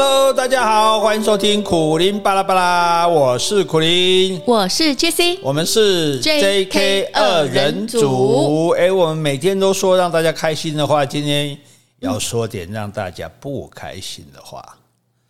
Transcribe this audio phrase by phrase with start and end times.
[0.00, 8.68] Hello，大家好，欢迎收听苦林巴拉巴拉，我是苦林，我是 JC，我们是 JK 二人组。
[8.78, 11.58] 哎，我们每天都说让大家开心的话，今天
[11.98, 14.64] 要说点让大家不开心的话。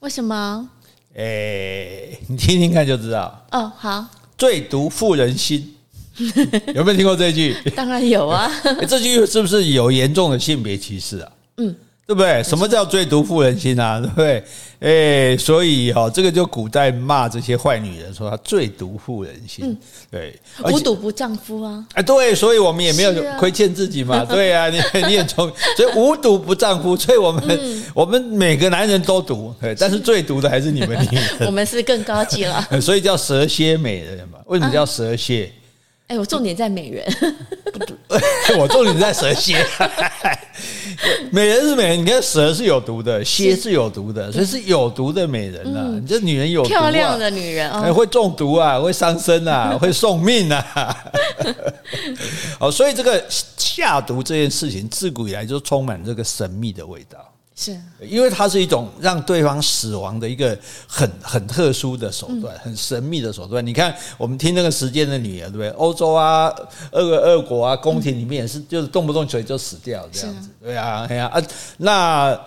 [0.01, 0.69] 为什么？
[1.16, 3.46] 哎，你听听看就知道。
[3.53, 4.05] 哦，好。
[4.37, 5.77] 最毒妇人心，
[6.77, 7.57] 有没有听过这句？
[7.74, 8.52] 当然有啊。
[8.87, 11.32] 这句是不是有严重的性别歧视啊？
[11.57, 11.74] 嗯。
[12.09, 12.43] 对不对？
[12.43, 14.01] 什么叫最毒妇人心啊？
[14.01, 14.43] 对不对？
[14.80, 19.66] 哎，所以哈，这个就古代骂这些坏女人，说她最毒妇人心。
[19.66, 19.77] 嗯、
[20.11, 20.35] 对，
[20.73, 21.85] 无毒不丈夫啊。
[21.93, 24.16] 哎，对，所以我们也没有亏欠自己嘛。
[24.21, 31.25] 啊 对啊，你你也从，所以无毒不丈夫， 所以我们、嗯、我们每个男人都毒，对，但是最毒的还是你们女人。
[31.41, 34.38] 我们是更高级了，所以叫蛇蝎美人嘛。
[34.47, 35.45] 为什么叫蛇蝎？
[35.45, 35.68] 啊
[36.09, 37.07] 哎，我重点在美人，
[38.59, 39.57] 我重点在蛇蝎。
[41.30, 45.87] 美人是美人，你看蛇是有毒的，蝎是有毒的，所以是有毒的美人啊！
[46.01, 51.05] 你这女人有毒，漂亮的女人哦，会中毒啊，会伤身啊，会送命啊！
[52.59, 57.19] 哦，所以这个下毒这件事情，自古以来就充满这个神秘的味道。
[57.60, 60.56] 是，因为它是一种让对方死亡的一个
[60.87, 63.66] 很很特殊的手段，很神秘的手段。
[63.66, 65.69] 你看，我们听那个时间的女儿，对不对？
[65.70, 66.54] 欧洲啊，
[66.92, 70.48] 俄俄国啊，宫廷里面也是，就是动不动嘴就死掉这样子。
[70.62, 71.42] 对啊，对啊，啊，
[71.78, 72.41] 那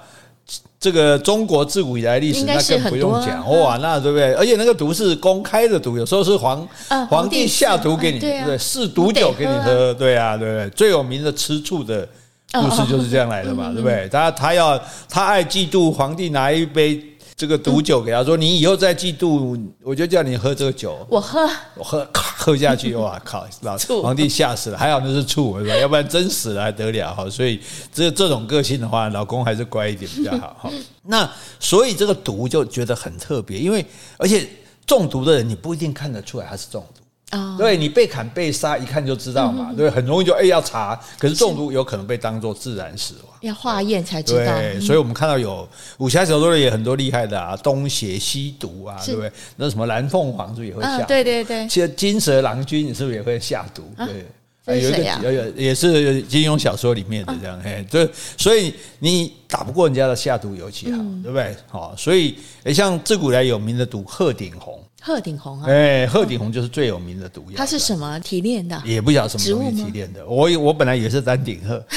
[0.79, 4.33] 这个中国自古以来历史，那更不用讲哇，那对不对？
[4.35, 6.65] 而且那个毒是公开的毒，有时候是皇
[7.09, 8.57] 皇帝下毒给你，对不对？
[8.57, 10.69] 试毒酒给你喝，对啊，对不对？
[10.69, 12.07] 最有名的吃醋的。
[12.53, 14.09] 故事就是这样来的嘛，对不对？
[14.09, 17.01] 他他要他爱嫉妒皇帝拿一杯
[17.35, 21.05] 这个毒酒给他说，你以后再嫉妒，我就叫你喝这个酒。
[21.09, 23.47] 我喝，我喝，咔 喝下去，哇靠！
[23.61, 25.75] 老皇帝吓死了，还好那是醋，是吧？
[25.75, 27.13] 要不然真死了还得了？
[27.13, 27.59] 哈，所以
[27.93, 30.55] 这这种个性的话，老公还是乖一点比较好。
[30.59, 30.69] 哈，
[31.03, 31.29] 那
[31.59, 33.85] 所以这个毒就觉得很特别，因为
[34.17, 34.47] 而且
[34.85, 37.00] 中毒的人你不一定看得出来他是中毒。
[37.33, 37.57] Oh.
[37.57, 39.67] 对，你被砍被杀，一看就知道嘛。
[39.69, 44.57] 嗯、对，很容易就哎要查，可是中毒有可能被当作自然死亡，要化验才知道。
[44.57, 45.65] 对，所以我们看到有
[45.99, 49.31] 武侠小说里也很多厉害的啊，东邪西毒啊，对不对？
[49.55, 51.05] 那什么蓝凤凰是不是也会下毒？
[51.07, 53.83] 对对对，其实金蛇郎君你是不是也会下毒？
[53.97, 54.25] 对。
[54.67, 61.55] 有一个有有也是金庸小说里面的这样，嘿，对，所以你打不过人家的下毒尤其好，对不对？
[61.67, 67.57] 好，所以诶，像自古来有名的毒鹤顶红，鹤顶红啊，哎，鹤顶红就是最有名的毒药。
[67.57, 68.79] 它是什么提炼的？
[68.85, 70.23] 也不晓得什么东西提炼的。
[70.27, 71.83] 我我本来以为是丹顶鹤。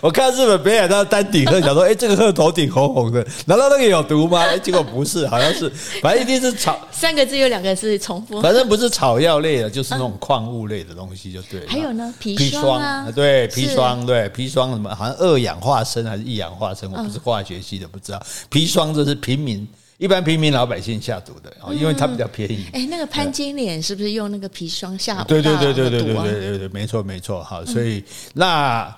[0.00, 4.40] 我看日本北海道丹顶鹤，想说， 哎，这个鹤头顶红红的，难道那个有毒吗？
[4.44, 5.68] 哎，结果不是，好像是，
[6.00, 6.78] 反正一定是草。
[6.92, 8.40] 三个字有两个字重复。
[8.40, 11.66] 反正不是草药类的，就是那种矿物类的东西，就对了。
[11.68, 14.94] 还有呢，砒霜啊，对，砒霜，对，砒霜什么？
[14.94, 16.90] 好像二氧化砷还是一氧化砷？
[16.92, 18.22] 我不是化学系的，不知道。
[18.50, 19.66] 砒霜这是平民，
[20.00, 22.66] 一般平民老百姓下毒的，因为它比较便宜。
[22.72, 25.28] 哎，那个潘金莲是不是用那个砒霜下毒？
[25.28, 27.44] 对对对对对对对对对，没错没错。
[27.44, 28.02] 好，所以
[28.34, 28.92] 那。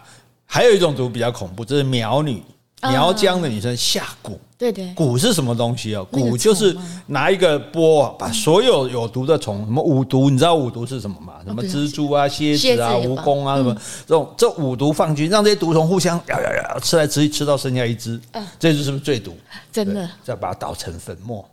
[0.45, 2.43] 还有一种毒比较恐怖，就是苗女，
[2.83, 4.33] 苗疆的女生下蛊。
[4.59, 6.07] 对对，蛊是什么东西啊？
[6.13, 6.77] 蛊就是
[7.07, 11.35] 拿一个钵，把所有有毒的虫，什么五毒，你知道五毒是什么吗？
[11.45, 13.75] 什么蜘蛛啊、蝎子啊、蜈蚣啊，什么
[14.07, 18.21] 这种这五毒放进去，让这些毒虫互相咬咬咬，吃来吃去，吃到剩下一只，
[18.61, 19.37] 这只是不是最毒？
[19.73, 21.45] 真的，再把它捣成粉末。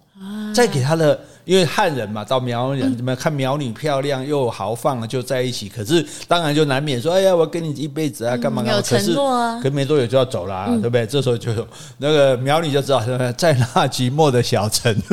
[0.53, 5.69] 再给他的，因为汉人嘛，到苗人怎么看苗女漂亮又豪放，就在一起。
[5.69, 8.77] 可是当然就难免说，哎呀，我跟你一辈子啊，干嘛干嘛？
[8.77, 11.05] 有承诺啊，可没多久就要走了，对不对？
[11.05, 11.51] 这时候就
[11.97, 12.99] 那个苗女就知道，
[13.37, 14.93] 在那寂寞的小城，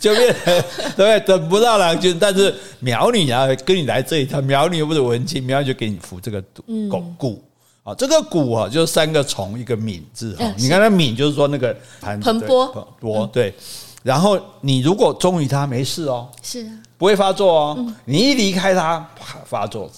[0.00, 0.64] 就变成
[0.96, 2.16] 对，等不到郎君。
[2.18, 6.42] 但是苗女啊，跟你来这一趟，苗女又不是文青，苗女就给你服这个
[6.88, 7.42] 巩固。
[7.88, 10.44] 啊，这个蛊啊，就是三个虫一个敏字哈。
[10.58, 13.54] 你看那敏就是说那个盘盆钵钵对。
[14.02, 17.94] 然后你如果忠于他，没事哦，是啊，不会发作哦。
[18.04, 19.04] 你一离开他，
[19.44, 19.90] 发作，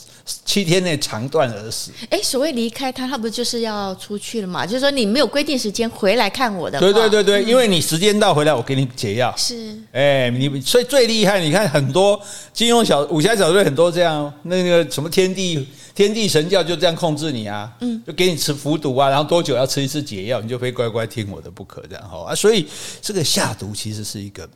[0.44, 1.92] 七天内肠断而死。
[2.08, 4.64] 哎，所谓离开他，他不就是要出去了嘛？
[4.64, 6.80] 就是说你没有规定时间回来看我的。
[6.80, 9.32] 对对对对，因为你时间到回来，我给你解药。
[9.36, 12.18] 是，哎，你所以最厉害，你看很多
[12.54, 15.68] 金庸小武侠小说很多这样，那个什么天地。
[16.00, 22.66] 天地神教就这样控制你啊，嗯，就给你吃服毒啊，然后多久要吃一次解药，你就非乖乖听我的不可，这样哈啊，所以
[23.02, 24.48] 这个下毒其实是一个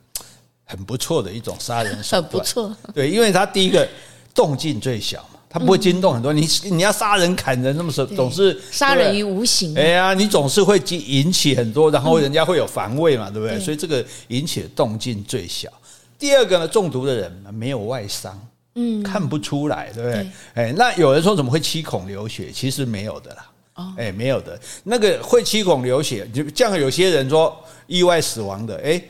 [0.63, 3.87] 很不错的一种杀人手段，很不错，对，因为他第一个
[4.33, 13.59] 动静最小嘛，他不会惊动很多，你你要杀人砍人，那么说总是杀人于无形，哎呀，你总是会引起很多，然后人家会有防卫嘛，对不对？
[13.59, 15.69] 所以这个引起的动静最小。
[16.17, 18.35] 第二个呢，中毒的人没有外伤。
[18.75, 20.17] 嗯，看不出来，对不对？
[20.53, 22.51] 哎对，那有人说怎么会七孔流血？
[22.51, 23.49] 其实没有的啦。
[23.75, 24.59] 哦，哎，没有的。
[24.83, 27.55] 那个会七孔流血，就像有些人说
[27.87, 29.01] 意外死亡的，哎，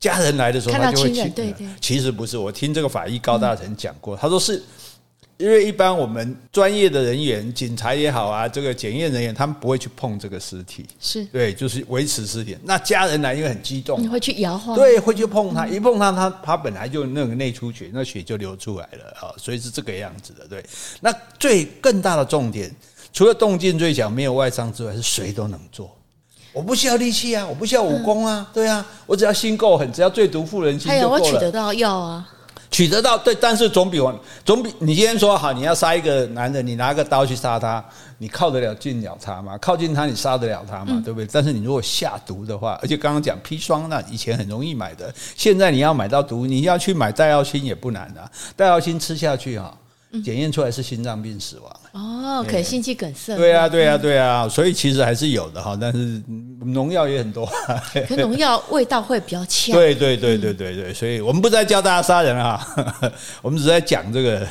[0.00, 1.30] 家人来的时候他就会亲。
[1.30, 2.38] 对对，其实不是。
[2.38, 4.62] 我听这个法医高大成讲过，他说是。
[5.38, 12.58] 因为一般我们专业的人员，警察也好啊，这个检验人员，他们不会去碰这个尸体，是对，就是维持尸体。
[12.64, 20.44] 那家人来，因为很激动，你会去摇晃，对，会去碰他，一碰它，它它本来就那个内出血，那血就流出来了啊，所以是这个样子的。
[20.48, 20.64] 对，
[21.00, 22.74] 那最更大的重点，
[23.12, 25.94] 除了动静最小，没有外伤之外，是谁都能做。
[26.52, 30.98] 我不需要力气啊，我不需要武功啊，对啊，我只要心够狠，只要最毒妇人心就够了。
[30.98, 32.28] 还有我取得到药啊。
[32.70, 37.84] 取得到对，但是总比我总比你今天说好，你要杀一个男人，你拿个刀去杀他，
[38.18, 39.56] 你靠得了近了他吗？
[39.58, 41.00] 靠近他，你杀得了他吗？
[41.04, 41.28] 对不对？
[41.32, 49.74] 但是你如果下毒的话，而且刚刚讲砒霜，那以前很容易买的，现在你要买到毒，你要去买戴奥辛也不难啊，戴奥辛吃下去哈。
[50.24, 53.36] 检验出来是心脏病死亡哦，可能心肌梗塞。
[53.36, 56.22] 对啊，对啊，对啊，所以其实还是有的哈，但是
[56.64, 57.44] 农药也很多。
[58.06, 59.74] 可农药味道会比较呛。
[59.74, 62.64] 对对对对对对，所以我们不再教大家杀人啊，
[63.42, 64.46] 我们只在讲这个，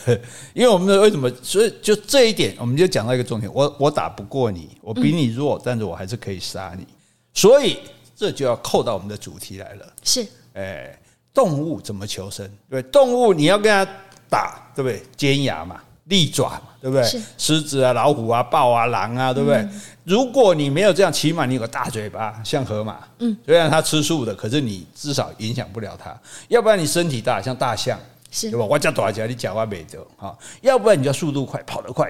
[0.54, 1.32] 因为我们为什么？
[1.42, 6.86] 所以就这一点，我们就讲到一个重点：我我打不过你，我比你弱，但是我还是可以杀你。
[7.34, 7.78] 所以
[8.16, 9.86] 这就要扣到我们的主题来了。
[10.04, 11.00] 是，哎，
[11.34, 12.50] 动物怎么求生？
[12.70, 13.90] 对，动物你要跟它。
[14.30, 15.02] 打对不对？
[15.16, 17.22] 尖牙嘛，利爪嘛，对不对？
[17.38, 19.58] 狮子啊，老虎啊，豹啊，狼啊，对不对？
[19.58, 22.98] 嗯、如果你没有这样，起码你有个大嘴巴，像河马。
[23.20, 26.18] 嗯，虽然它吃素的，可是你至少影响不了它。
[26.48, 28.00] 要不然你身体大，像大象，
[28.32, 28.66] 是对吧？
[28.66, 30.34] 我叫大家，你讲话没得啊。
[30.62, 32.10] 要不然你就速度快，跑得快，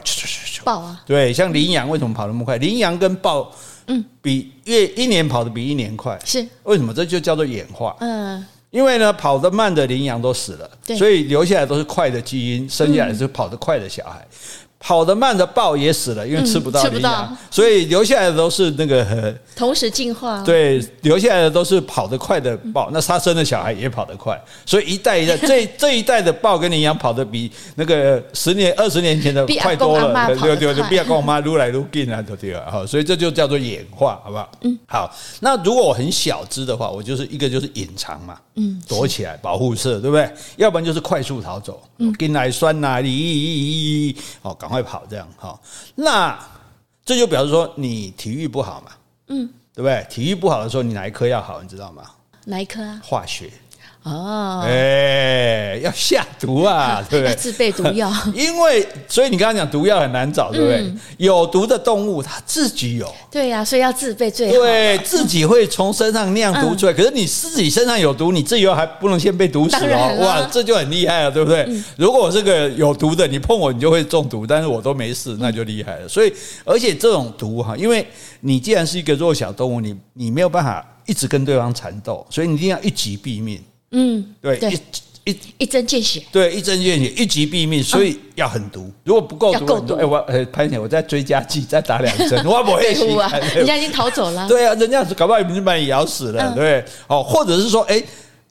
[0.64, 2.58] 豹啊，对，像羚羊为什么跑那么快？
[2.58, 3.52] 羚羊跟豹，
[3.88, 6.94] 嗯，比越一年跑得比一年快，是为什么？
[6.94, 7.96] 这就叫做演化。
[8.02, 8.46] 嗯。
[8.70, 14.28] 因为呢，跑得慢的羚羊都死了，所以留下来都是快的基因，生下来是跑得快的小孩。
[14.88, 20.42] 跑得慢的豹也死了，因为吃不到羚羊，所以留下来的都是那个同时进化。
[20.44, 30.26] 对，留下来的都是跑得快的豹，那它生的小孩也跑得快，所以一代一代， 这这一代的豹跟羚羊跑得比那个十年、二十年前的快多了。
[30.28, 32.64] 对对对，不要跟我妈撸来撸去啊，对啊？
[32.72, 34.50] 好，所以这就叫做演化，好不好？
[34.62, 35.14] 嗯，好。
[35.42, 40.32] 那如果我很小只的话，我就是一个就是隐藏嘛，嗯，躲起来保护色，对不对？
[40.56, 41.82] 要不然就是快速逃走，
[42.18, 45.60] 跟来酸呐，咦，哦，赶快跑这样哈，
[45.96, 46.38] 那
[47.06, 48.92] 这就表示说你体育不好嘛，
[49.28, 50.06] 嗯，对不对？
[50.10, 52.04] 体育不好的时候，你哪一科要好，你知道吗？
[52.46, 53.02] 哪一科啊？
[53.04, 53.52] 化学。
[54.08, 57.36] 哦，哎，要下毒啊， 对不对？
[57.36, 60.94] 自备毒药， 因为所以你刚刚讲毒药很难找，对不对？
[61.18, 64.54] 有毒的动物它自己有，对呀，所以要自备最好。
[64.54, 66.94] 对，自己会从身上酿毒出来。
[66.94, 71.68] 可是你自己身上有毒，你自己又还不能先被毒死哦，哇，这就很厉害了，对不对？
[71.98, 76.08] 如果我是个有毒的，你碰我你就会中毒，但是我都没事，那就厉害了。
[76.08, 76.34] 所以，
[76.64, 78.06] 而且这种毒哈，因为
[78.42, 83.62] 你既然是一个弱小动物，你你没有办法一直跟对方缠斗，所以你一定要一击毙命。
[83.92, 84.72] 嗯，对，对。
[84.72, 88.90] 一一一针见血，对，一针见血，一击毙命，所以要狠毒。
[89.04, 93.30] 如果不够毒，哎，我呃，潘姐，我再追加剂，再打两针， 我不会死啊！
[93.54, 98.02] 人家已经逃走了，对啊，人家搞不好已经把你咬死了，对，哦，或者是说，哎，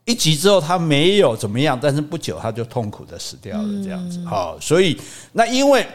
[0.04, 5.00] 一击之后他没有怎么样，但是不久他就痛苦的死掉了，这样子，好，所以
[5.32, 5.86] 那因为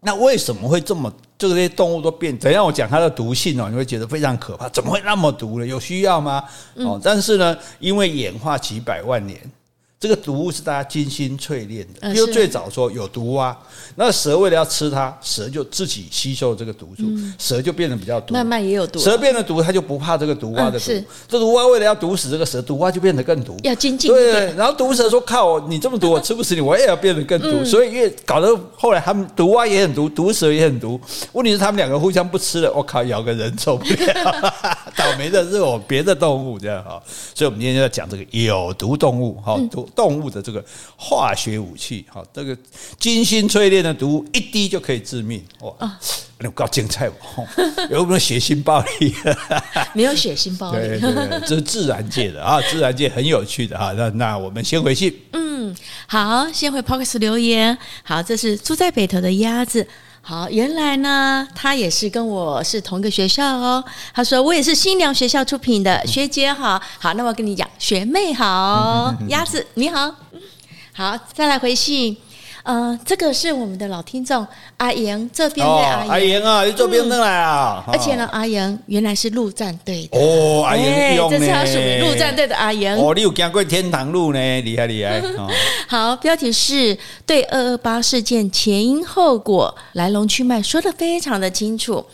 [0.00, 1.12] 那为什么会这么？
[1.36, 2.64] 就这些动物都变，怎样？
[2.64, 4.68] 我讲它的毒性哦，你会觉得非常可怕。
[4.68, 5.66] 怎么会那么毒呢？
[5.66, 6.44] 有需要吗？
[6.74, 9.38] 哦，但是呢，因为演化几百万年。
[10.00, 13.56] 这个毒物是大家精心淬炼的，因为最早说有毒蛙，
[13.96, 17.02] 那蛇为了要吃它，蛇就自己吸收这个毒素，
[17.36, 18.32] 蛇就变得比较毒。
[18.32, 20.92] 慢慢也有毒，蛇变得毒，它就不怕这个毒蛙的毒。
[21.26, 23.56] 这毒蛙为了要毒死这个蛇，毒蛙就变得更毒。
[23.64, 24.08] 要精进。
[24.08, 31.00] 对，然后毒蛇说：“靠，你这么毒， 我吃不死你，我也要变得更毒。”所以越搞得后来，他们毒蛙也很毒，毒蛇也很毒。
[31.32, 34.54] 问题是他们两个互相不吃了，我靠，咬个人受不了。
[34.94, 37.02] 倒霉的是我别的动物这样哈，
[37.34, 39.87] 所以我们今天就要讲这个有毒动物哈毒。
[39.94, 40.64] 动物的这个
[40.96, 42.56] 化学武器，哈，这个
[42.98, 45.98] 精心淬炼的毒，一滴就可以致命，哇！
[46.40, 47.46] 那够精彩哦！
[47.90, 49.12] 有没有血腥暴力？
[49.92, 53.92] 没有血腥暴力，对对对，这是自然界的啊，自然界很有趣的哈。
[53.96, 55.74] 那那我们先回信，嗯，
[56.06, 57.76] 好，先回 p o c k e t 留言。
[58.04, 59.84] 好，这是住在北投的鸭子。
[60.20, 63.82] 好，原来呢，他也是跟我是同一个学校哦。
[64.12, 70.14] 他说我也是新娘学校出品的学姐好，好，那我跟你讲，学妹好， 鸭子你好，
[70.92, 72.14] 好，再来回信。
[72.70, 74.46] 嗯、呃，这个是我们的老听众
[74.76, 77.82] 阿莹这边的阿莹、哦、阿莹啊，你这边的来啊！
[77.88, 80.84] 而且呢，阿莹原来是陆战队的哦，阿莹，
[81.30, 83.14] 这是他属于陆战队的阿莹哦。
[83.14, 85.18] 你有经过天堂路呢，厉害厉害。
[85.40, 85.48] 哦、
[85.88, 92.04] 好，标题是对二二八事件前因后果来龙去脉说的非常的清楚。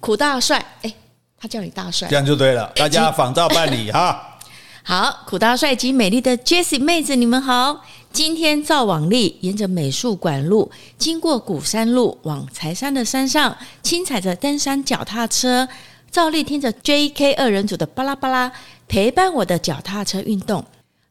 [0.00, 0.92] 苦大帅，哎，
[1.40, 2.70] 他叫你大帅，这样就对了。
[2.76, 4.36] 大家仿照办理哈。
[4.82, 7.80] 好，苦大帅及美丽的 Jessie 妹子，你们好。
[8.14, 15.66] 今天照往例，沿着美术馆路，经过鼓山路，往柴山的山上，轻踩着登山脚踏车，
[16.12, 18.52] 照例听着 JK 二人组的巴拉巴拉，
[18.86, 20.64] 陪伴我的脚踏车运动。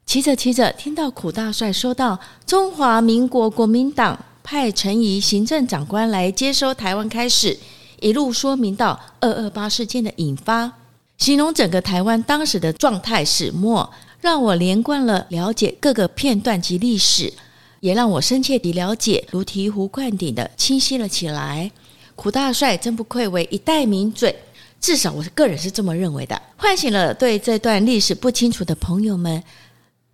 [0.05, 2.17] 骑着骑着，听到苦大帅说道
[2.48, 7.60] ：“中华民国国民党派陈仪行政长官来接收台湾，开始
[8.00, 10.72] 一路说明到二二八事件的引发。”
[11.19, 13.89] 形容整个台湾当时的状态始末，
[14.24, 17.34] 让我连贯了了解各个片段及历史，
[17.82, 21.70] 也让我深切地了解，如醍醐灌顶的清晰了起来。
[22.15, 24.34] 苦大帅真不愧为一代名嘴，
[24.80, 29.44] 至少我个人是这么认为的，唤醒了对这段历史不清楚的朋友们。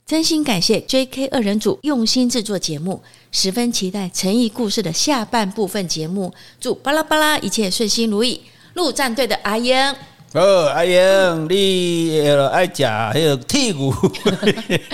[0.08, 6.34] 真心感谢 JK 二人组用心制作节目，十分期待陈仪故事的下半部分节目。
[6.60, 8.42] 祝巴拉巴拉一切顺心如意。
[8.74, 9.96] 陆战队的阿英。
[10.34, 12.22] 哦，阿英，你
[12.52, 13.92] 爱吃还 有剔骨，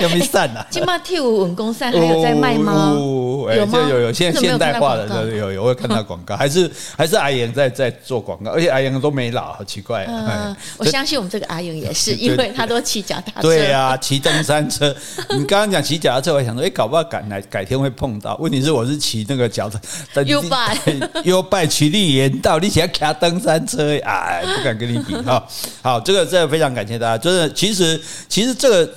[0.02, 0.66] 有没有散呐？
[0.70, 2.94] 金马剔骨稳功散还有在卖吗？
[2.96, 3.80] 有吗？
[3.90, 10.06] 有有，现在现代化的，有有有，我会看到广告， 还是还是阿英在在做广告，而且阿英都没老，好奇怪。
[10.08, 13.48] 嗯，我相信我们这个阿英也是，因为他都骑脚踏车。
[13.50, 14.96] 对啊，骑登山车。
[15.38, 18.38] 你刚刚讲骑脚踏车，我想说，哎，搞不好改来改天会碰到。
[18.40, 19.78] 问题是我是骑那个脚踏
[20.22, 24.00] ，U bike，U bike 骑绿岩道，你想要骑登山车？
[24.06, 25.25] 哎，不敢跟你比。
[25.26, 25.50] 好，
[25.82, 27.18] 好，这个这个非常感谢大家。
[27.18, 28.94] 就是其实其实这个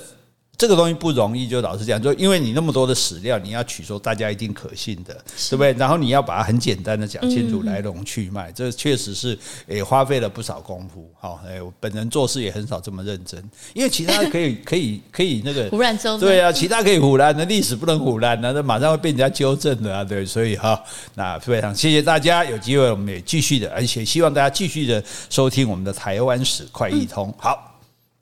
[0.59, 5.13] 这个东西不容易，就老实讲，就因为你那么多的史料，你要取说大家一定可信的，
[5.49, 5.71] 对不对？
[5.71, 11.09] 然后你要把它很简单的讲清楚来龙去脉，这确实是也花费了不少功夫。
[11.17, 13.41] 好，哎，我本人做事也很少这么认真，
[13.73, 20.77] 因为其他可以 可以可以那个胡乱诌，对啊，其他可以胡乱，那历史不能胡乱，那马上会被人家纠正的啊，对，所以哈，
[21.15, 27.33] 那非常谢谢大家，有机会我们也继续的，而且希望大家继续的收听我们的台湾史快易通。
[27.37, 27.79] 好，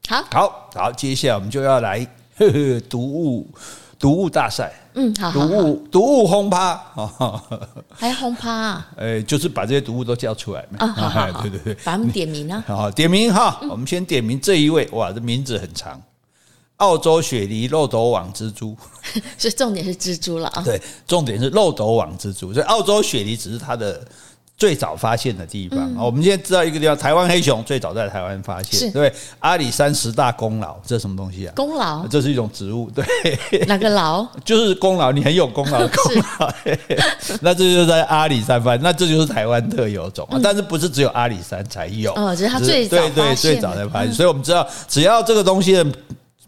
[0.07, 2.07] 好，好，好，接下来我们就要来。
[2.37, 3.47] 呵呵，毒物
[3.99, 6.71] 毒物大赛，嗯，好，毒物毒物轰趴。
[6.95, 7.43] 啊，
[7.93, 8.87] 还轰趴啊？
[8.95, 15.99] 呃，就是把这些毒物都叫出来嘛，啊，好好好，对对对，把他们点名啊， 好，点名哈，我们先点名这一位，哇，这名字很长，
[16.77, 18.77] 澳洲雪梨漏斗网蜘蛛，
[19.37, 24.05] 所以重点是蜘蛛了啊，对，重点是漏斗网蜘蛛，所以澳洲雪梨只是它的。
[24.57, 31.53] 最早发现的地方啊，嗯、我们现在知道一个地方，台湾黑熊最早在台湾发现，是对，阿里山十大功劳，这是什么东西啊？
[31.55, 33.05] 功劳，这是一种植物，对，
[33.67, 34.27] 哪个劳？
[34.43, 36.51] 就是功劳，你很有功劳 的功劳。
[37.41, 42.11] 那这就是在阿里山发现，那这就是台湾特有种啊，嗯、但是不是只有阿里山才有？
[42.15, 45.85] 哦，只是它最早对对最早才发现，嗯、所以我们知道，只要这个东西的。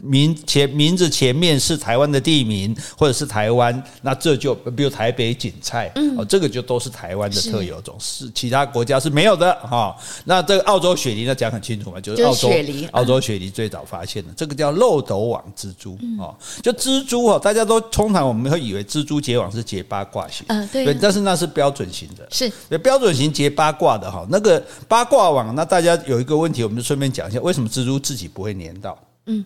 [0.04, 9.96] 名前名字前面是台湾的地名，或者是台湾，那这就比如台北锦菜，嗯，哦，这个就都是台湾的特有种，是，其他国家是没有的哈。
[10.26, 28.98] 那这个澳洲雪梨呢，讲很清楚嘛，就是澳洲雪梨，澳洲雪梨最早发现的，这个叫漏斗网蜘蛛哦，就蜘蛛哦，大家都通常我们会以为蜘蛛结网是结八卦型，嗯，对，但是那是标准型的，是，标准型结八卦的哈，那个八卦网，那大家有一个问题，我们就顺便讲一下，为什么蜘蛛自己不会粘到？
[29.26, 29.44] 嗯。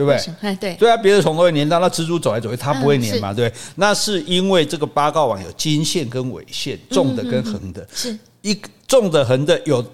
[0.00, 0.34] 对不对？
[0.40, 3.34] 哎，对，对啊，别的虫都会粘到，那蜘蛛走来走去，它不会粘嘛？
[3.34, 9.84] 对，那是因为这个八卦网有金线跟纬线，重的跟横的，是一重的横的有。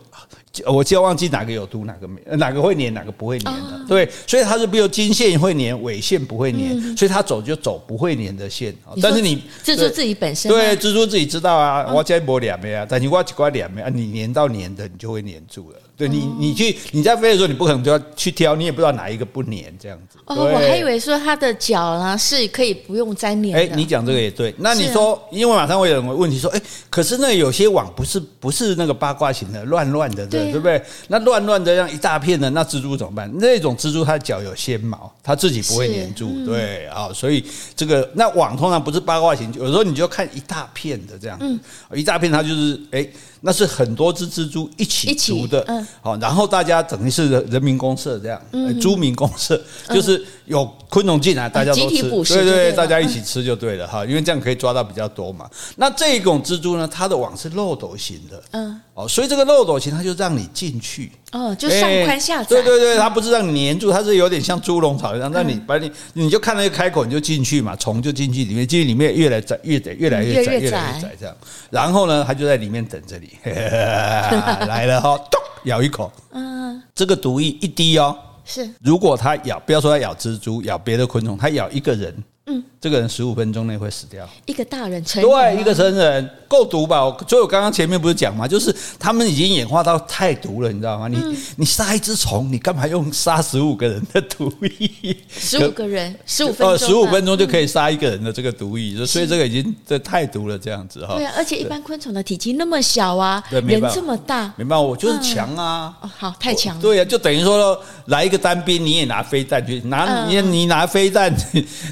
[0.64, 8.74] 我就要忘记哪个有毒，哪个没，哪个会粘，哪个不会粘的，对，所以它是比如金线会粘，纬线不会粘，所以它走就走不会粘的线。
[9.02, 15.76] 但是你蜘蛛自己本身，对，蜘蛛自己知道啊，我再摸两枚啊，但你挖几块两枚啊，你粘到粘的，你就会粘住了。
[15.96, 20.18] 对你，你去你在飞的时候，你不可能就要去挑，你也不知道哪一个不粘这样子。
[20.26, 23.74] 哦，我还以为说它的脚呢是可以不用粘黏的。
[23.74, 24.54] 哎，你讲这个也对。
[24.58, 26.60] 那你说，因为马上会有人问题说，哎，
[26.90, 30.52] 可是那有些网不是不是那个八卦型的，乱乱的，对。
[30.52, 30.82] 对不对？
[31.08, 33.30] 那乱乱的这样一大片的，那蜘蛛怎么办？
[33.38, 37.42] 那种蜘蛛它的脚有纤毛，它自己不会粘住，嗯、对啊，所以
[37.74, 41.58] 这个那网通常不是八卦型，有时候你就看一大片的这样，嗯，
[41.94, 43.08] 一大片它就是哎。
[43.42, 45.64] 那是很多只蜘蛛一起筑的，
[46.00, 48.40] 好，然后大家等于是人民公社这样，
[48.80, 55.48] 猪民公社，就是有昆虫进来，大家都吃，对对，大家一起吃就对了哈，因为这样可以抓到比较多嘛。
[55.76, 71.36] 那这一种蜘蛛呢，它的网是漏斗型的，嗯，哦，所以这个漏斗型它就让你进去，哦，就上宽下窄，对对对，它不是让你粘住，它是有点像猪笼草一样，让你把你你就看那个开口你就进去嘛，虫就进去里面，进去里面越来窄越窄，越来越窄，越来越窄这样，
[71.70, 73.30] 然后呢，它就在里面等着你。
[73.44, 76.12] 来了哈，咚，咬一口。
[76.32, 78.16] 嗯，这个毒液一滴哦。
[78.46, 84.28] 是，如果它咬，不要说它咬蜘蛛，咬别的昆虫，它咬一个人，嗯，这个人十五分钟内会死掉。
[84.44, 87.00] 一个大人成人对，一个成人够毒吧？
[87.28, 88.46] 所以我刚刚前面不是讲吗？
[88.46, 91.08] 就是他们已经演化到太毒了，你知道吗？
[91.08, 95.16] 你、嗯、你杀一只虫，你干嘛用杀十五个人的毒液？
[95.28, 101.16] 十五个人，十五分钟，十五分钟就可以杀一个人的这个毒液，嗯、所以这个已经这太毒了，这样子哈。
[101.16, 106.10] 对啊，而且一般昆虫的体积那么小啊，人这么大，没办法，我就是强啊、嗯。
[106.16, 106.82] 好，太强了。
[106.82, 111.34] 对啊，就等于说来一个单兵，你也拿飞弹去拿，你、嗯、你拿飞弹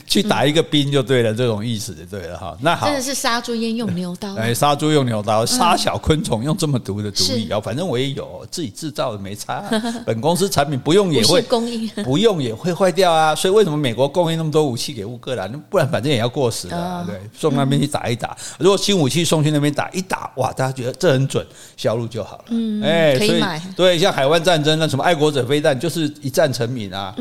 [0.06, 2.57] 去打一个兵就对了，嗯、这种意思就对了哈。
[2.61, 4.35] 那好，真的是杀猪焉用牛刀？
[4.35, 7.61] 哎，杀猪用牛刀，杀小昆虫用这么毒的毒液啊！
[7.61, 9.62] 反正我也有自己制造的，没差。
[10.04, 13.33] 本公司产品不用也会供应，不用也会坏掉啊。
[13.37, 15.52] 所以为什么美国供应那么多武器给乌克兰？
[15.71, 18.37] 不然反正也要过时的、啊，对，送那边去打一打。
[18.59, 22.45] 如果新武器送去那边打一打，哇，大家觉得这很准，销路就好了。
[22.49, 23.62] 嗯，哎，可以买。
[23.76, 27.14] 对，像海湾战争那什么爱国者飞弹，就是一战成名啊。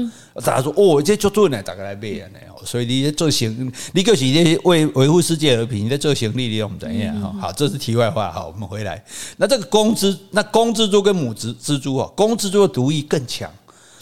[0.43, 2.27] 大家说哦，这就做呢，打开来背啊，
[2.65, 4.25] 所以你做行，你就是
[4.63, 7.35] 为维护世界和平，你在做行李，你我们怎样哈？
[7.41, 8.31] 好，这是题外话。
[8.31, 9.03] 好，我们回来。
[9.37, 13.51] 那这个公蜘，那公蜘蛛跟母蜘蜘蛛啊，公蜘蛛的毒液更强，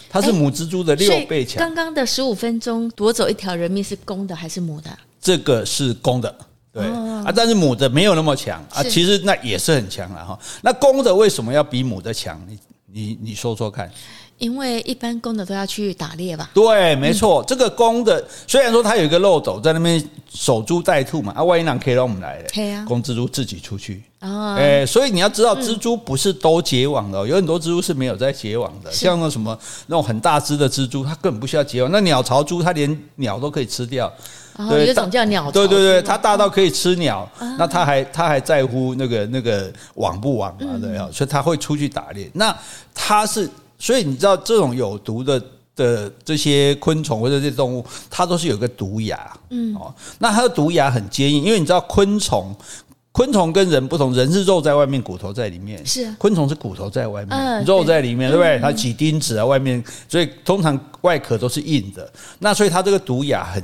[0.10, 1.58] 它是母蜘蛛的六倍强。
[1.58, 4.90] 刚刚的十五分钟夺走一条人命是公的还是母的？
[5.20, 6.36] 这个是公的，
[6.72, 8.84] 对啊，但是母的没有那么强啊。
[8.84, 10.40] 其实那也是很强了哈。
[10.62, 12.40] 那公的为什么要比母的强？
[12.48, 12.60] 你
[12.92, 13.92] 你你说说看。
[14.42, 16.50] 因为一般公的都要去打猎吧？
[16.52, 17.44] 对，没错。
[17.44, 24.02] 嗯、这个公的虽然说它有一个漏斗在那边守株待兔嘛，啊，万一狼可以让我们来的，公蜘蛛自己出去。
[24.20, 28.92] 啊，哎，所以你要知道，蜘蛛不是都结网的，嗯、有很多蜘蛛是没有在结网的。
[28.92, 29.56] 像那什么
[29.86, 31.92] 那种很大只的蜘蛛，它根本不需要结网。
[31.92, 34.12] 那鸟巢蛛，它连鸟都可以吃掉。
[34.58, 35.52] 有一种叫鸟巢。
[35.52, 40.80] 对对对，它大到可以吃鸟，哦、那它还它还在乎那个那个网不网嘛？
[40.82, 42.28] 对啊，所以它会出去打猎。
[42.34, 42.58] 那
[42.96, 43.48] 它是。
[43.82, 45.44] 所以你知道这种有毒的
[45.76, 52.56] 的这些昆虫或者这些动物，它都是有个毒牙，嗯，哦，那它的毒牙很坚硬，因为你知道昆虫，
[53.12, 58.38] 昆虫跟人不同，人是肉在外面，骨头在里面，是，昆虫是骨头在外面，肉在里面，对。
[58.38, 58.60] 不对？
[58.60, 63.64] 它挤钉子啊，外面，所以通常外壳都是硬的，那所以它这个毒牙很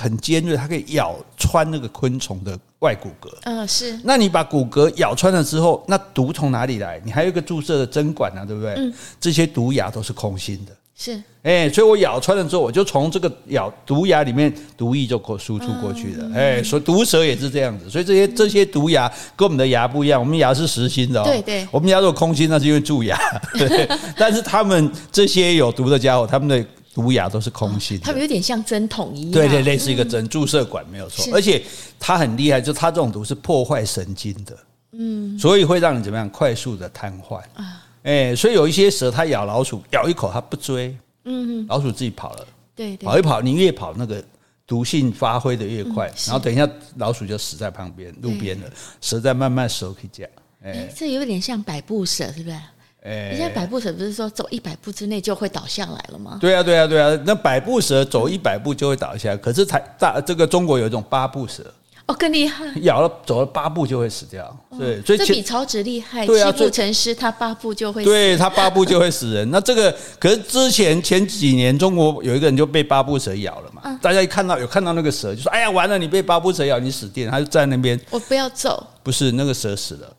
[0.00, 3.28] 很尖锐，它可以咬穿那个昆虫的外骨骼。
[3.44, 3.98] 嗯，是。
[4.02, 7.00] 那你把骨骼咬穿了之后，那毒从哪里来？
[7.04, 8.74] 你还有一个注射的针管啊，对不对？
[8.76, 8.92] 嗯。
[9.20, 10.72] 这些毒牙都是空心的。
[10.96, 11.22] 是。
[11.42, 16.30] 哎，所以我咬穿了之后，我就从这个咬毒牙里面毒液就可输出过去了。
[16.34, 17.88] 哎，所以毒蛇也是这样子。
[17.88, 21.24] 所以这些这些毒牙跟我们的牙不一样，我们牙是实心的哦。
[21.24, 21.66] 对对。
[21.70, 23.16] 我们牙如果空心，那是因为蛀牙。
[23.56, 23.88] 对。
[24.16, 26.66] 但是他们这些有毒的家伙，他们的。
[26.94, 31.60] 毒牙都是空心的，它们有点像针筒一样，对对，类似一个针注射管没有错，而且
[31.98, 34.56] 它很厉害，就它这种毒是破坏神经的，
[34.92, 36.30] 嗯，所以会让你怎么样？
[36.30, 37.38] 快速的瘫痪。
[37.54, 44.24] 啊，哎，所以有一些蛇它咬老鼠咬一口它不追，嗯，老鼠自己跑了，对，跑一跑你越跑那个
[44.64, 50.24] 毒性发挥的越快，然后等一下老鼠就死在旁边路边了，蛇在慢慢收起家，
[50.62, 52.56] 哎，这有点像百步蛇，是不是？
[53.04, 56.38] 哎，现在百步蛇不是说走一百步之内就会倒下来了吗？
[56.40, 57.18] 对啊，对啊，对啊。
[57.26, 61.62] 那百步蛇走一百步就会倒下来，可是台大这个中国有一种八步蛇，
[62.06, 64.58] 哦，更厉害，咬了走了八步就会死掉。
[64.78, 66.26] 对，所以这比曹植厉害。
[66.26, 68.08] 对啊，七步成诗，他八步就会死。
[68.08, 69.50] 对，他八步就会死人。
[69.50, 73.98] 那这个可是之前前几年中国有一个人就被八步蛇咬了嘛？
[74.00, 78.86] 大家一看到有看到那个蛇就说：“哎呀，完了，你被八步蛇咬，你死定了。”他就在那边，我不要走。
[79.02, 80.10] 不是那个蛇死了。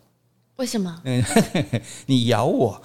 [0.57, 1.01] 为什么？
[1.03, 1.21] 嗯，
[2.07, 2.81] 你咬我，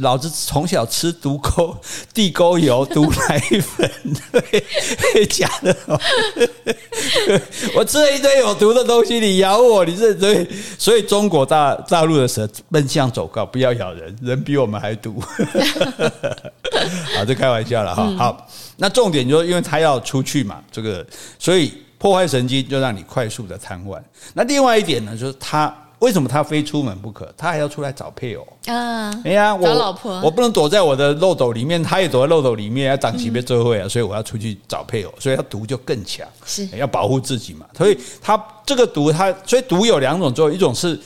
[0.00, 1.74] 老子从小吃毒沟
[2.12, 3.90] 地沟油、毒奶粉，
[4.30, 5.74] 对，假的。
[7.74, 10.48] 我吃了一堆有毒的东西，你咬我，你这所以
[10.78, 15.18] 所以中国大大陆的蛇奔向走告，不要咬人，人比我们还毒。
[17.16, 18.14] 好，这开玩笑了哈。
[18.18, 21.06] 好，那重点就是因为它要出去嘛，这个
[21.38, 23.98] 所以破坏神经就让你快速的瘫痪。
[24.34, 25.74] 那另外一点呢，就是它。
[26.00, 27.32] 为什么他非出门不可？
[27.36, 29.10] 他还要出来找配偶啊！
[29.24, 33.88] 哎呀，我找老婆，我不能躲在我的漏斗里面，他也躲在漏斗里面，要长期被追会啊！
[33.88, 37.66] 所以我要出去找配偶，所以他毒就更强，是要保护自己嘛。
[37.76, 41.00] 所以他这个毒，他所以毒有两种作用，一种是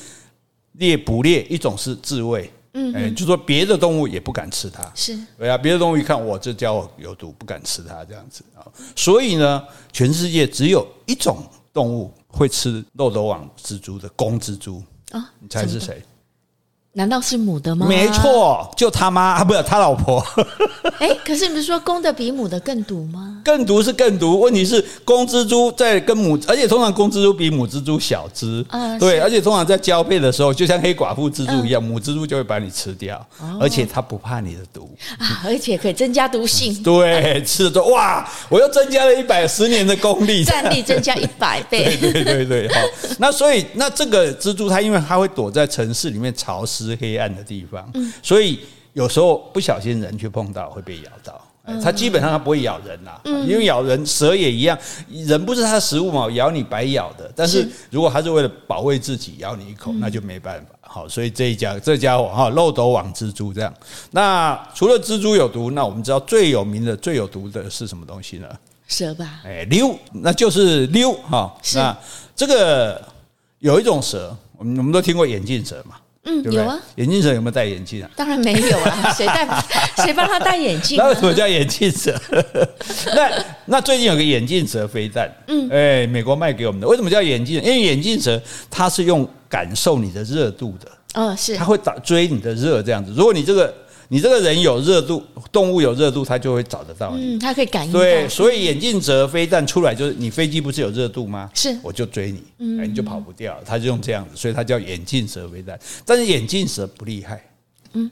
[0.72, 2.50] 猎捕猎，一种是自卫。
[2.74, 8.66] 嗯，哎，就说别的动物也不敢吃它，是对啊，别的动物一看我这家伙有毒，不敢吃它这样子啊。
[8.96, 11.38] 所以呢，全世界只有一种
[11.72, 12.12] 动物。
[12.30, 15.32] 会吃漏斗网蜘蛛的公蜘蛛啊？
[15.40, 16.02] 你猜是谁？
[16.92, 17.86] 难道是母的吗？
[17.86, 20.20] 没错，就他妈 啊，不是他老婆。
[20.98, 23.40] 哎，可是你不是说公的比母的更毒吗？
[23.44, 36.72] 更毒是更毒，问题是公蜘蛛在跟母，而且通常公蜘蛛比母蜘蛛小只，嗯，对，而且通常在交配的时候，就像黑寡妇蜘蛛一样，嗯、母蜘蛛就会把你吃掉，哦、而且它不怕你的毒啊，而且可以增加毒性。
[36.72, 41.96] 嗯、 对，吃了之后哇，我又增加了一百十年的功力，战力增加一百倍。
[42.00, 42.80] 对对对对，好，
[43.18, 46.79] 那所以那这个蜘蛛它因为它会躲在城市里面潮湿。
[46.86, 48.60] 是黑暗的地方，所以
[48.92, 51.40] 有时候不小心人去碰到会被咬到。
[51.80, 54.76] 它基本上它不会咬人呐，因为咬人蛇也一样，
[55.08, 57.30] 人不是它的食物嘛，咬你白咬的。
[57.36, 60.74] 但是如果它是为了保卫自己咬你一口，那就没办法。
[60.80, 63.72] 好，所以这一家这家伙哈，漏斗网蜘蛛这样。
[64.10, 68.48] 那除了蜘蛛有毒，那我们知道最有名的、最有毒的是什么东西呢？
[68.88, 69.40] 蛇吧？
[69.44, 71.54] 哎，溜，那就是溜哈。
[71.74, 71.96] 那
[72.34, 73.00] 这个
[73.60, 75.94] 有一种蛇，我们我们都听过眼镜蛇嘛。
[76.24, 76.78] 嗯，有啊。
[76.96, 78.10] 眼镜蛇有没有戴眼镜啊？
[78.16, 79.46] 当然没有啊， 谁戴？
[80.04, 80.98] 谁帮他戴眼镜？
[80.98, 82.14] 那为什么叫眼镜蛇？
[83.14, 86.86] 那那最近有个眼镜蛇飞弹，嗯，哎，美国卖给我们的。
[86.86, 87.56] 为什么叫眼镜？
[87.62, 93.12] 因为眼镜蛇它是用感受你的热度的，哦，是，它会打追你的热这样子。
[93.16, 93.72] 如果你这个。
[94.12, 97.36] 你这个人有热度，动物有热度，它就会找得到你。
[97.36, 97.92] 嗯，它可以感应。
[97.92, 101.48] 对，所以眼镜蛇飞弹出来就是，你飞机不是有热度吗？
[101.54, 103.56] 是，我就追你，嗯，你就跑不掉。
[103.64, 105.78] 它就用这样子，所以它叫眼镜蛇飞弹。
[106.04, 107.40] 但是眼镜蛇不厉害。
[107.92, 108.10] 嗯。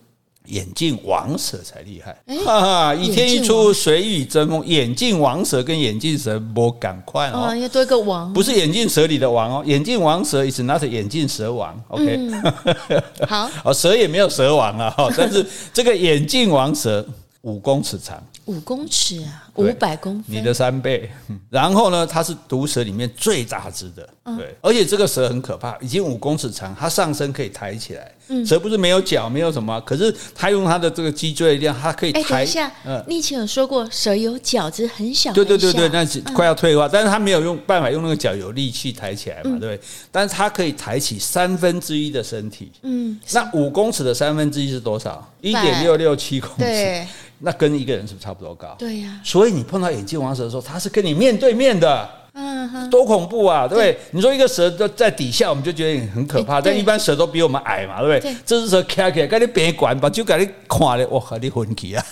[0.49, 2.95] 眼镜王蛇才厉害，哈哈！
[2.95, 4.67] 一天一出，谁与争锋？
[4.67, 9.63] 眼镜王蛇跟眼镜蛇不赶快哦，要多一个王，不是眼镜蛇里的王哦。
[9.67, 12.43] 眼镜王蛇 is not 眼镜蛇王，OK？、嗯、
[13.29, 17.07] 好，哦，蛇也没有蛇王啊，但是这个眼镜王蛇
[17.43, 18.23] 五公尺长。
[18.49, 21.09] 五公尺啊，五百公分，你的三倍。
[21.51, 28.11] 然后呢，它是毒蛇里面最大只的，对，而且这个蛇很可怕，已经五公尺长，它上身可以抬起来。
[28.45, 32.23] 蛇不是没有脚，没有什么，可是它用它的这个脊椎力量，它可以抬。
[32.23, 35.33] 等一下，嗯，你以前有说过蛇有脚，只是很小。
[35.33, 39.81] 对对对对，那是快要退化，但是它没有用办法用那个脚有力气抬起来嘛，对不对？
[40.13, 42.71] 但是它可以抬起三分之一的身体。
[42.83, 45.27] 嗯，那五公尺的三分之一是多少？
[45.41, 47.07] 一点六六七公尺。
[47.41, 48.75] 那跟一个人是不是差不多高？
[48.79, 49.21] 对呀。
[49.25, 53.99] 所以你碰到眼镜王蛇的时候，它是跟你面对面的，嗯，多恐怖啊，对不对？
[54.13, 58.37] 你说一个蛇在在底下，我们就觉得很可怕，但一般蛇都比我们矮嘛，对不对？
[58.45, 62.05] 这只蛇开开，赶紧别管吧，就赶紧看了，哇，和你混起啊！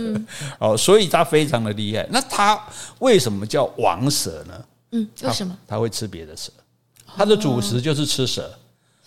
[0.58, 2.06] 哦，所以它非常的厉害。
[2.10, 2.58] 那它
[3.00, 4.54] 为什么叫王蛇呢？
[4.92, 5.56] 嗯，为什么？
[5.68, 6.50] 它会吃别的蛇，
[7.16, 8.50] 它的主食就是吃蛇。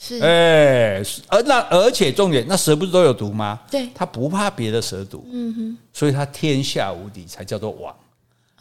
[0.05, 3.57] 是，哎，而那而且重点，那蛇不是都有毒吗？
[3.71, 7.95] 对，它不怕别的蛇毒，嗯哼，所以它天下无敌，才叫做王。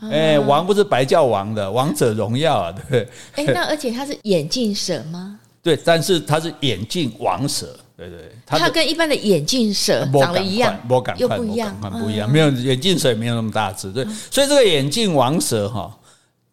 [0.09, 3.09] 哎，王不是白叫王的，王者荣耀啊，对不对？
[3.35, 5.41] 哎，那而且它是眼镜蛇吗？
[5.61, 10.73] 对，但是它是眼镜王蛇，对对，它跟一般的眼镜蛇长得一样，
[11.17, 15.93] 又不一样，不一样，没有眼镜蛇也没有那么大只，对，所以这个眼镜王蛇哈，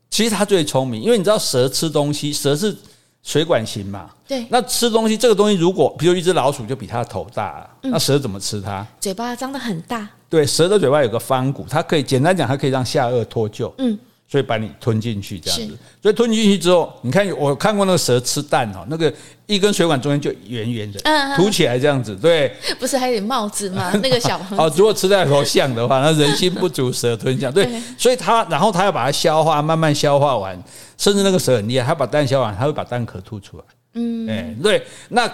[0.09, 2.75] 其实它最聪明，因为你知道蛇吃东西，蛇是。
[3.23, 8.85] 水管型嘛，对，那吃东西这个东西，如果比如一只老鼠就比它的头大，嗯、那蛇怎么吃它？
[8.99, 13.97] 嘴巴张得很大，对，蛇的嘴巴有个方骨，它可以简单讲，它可以让下颚脱臼，嗯。
[14.31, 19.11] 所以把你吞进去这样子，所以吞进去之后，你看我看过那个蛇吃蛋哦，那个
[19.47, 23.91] 一根水管中间就圆圆的，嗯，凸起来这样子，对，不是还有点帽子吗？
[24.03, 30.55] 那个小 哦，如果吃在头像的话，那人心不足蛇吞象，对， 所以它然后它要把它消化，慢慢消化完，
[30.97, 33.63] 甚至那个蛇很厉害，它把蛋消化完，它会把蛋壳吐出来，
[33.95, 35.27] 嗯，哎，对，那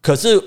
[0.00, 0.40] 可是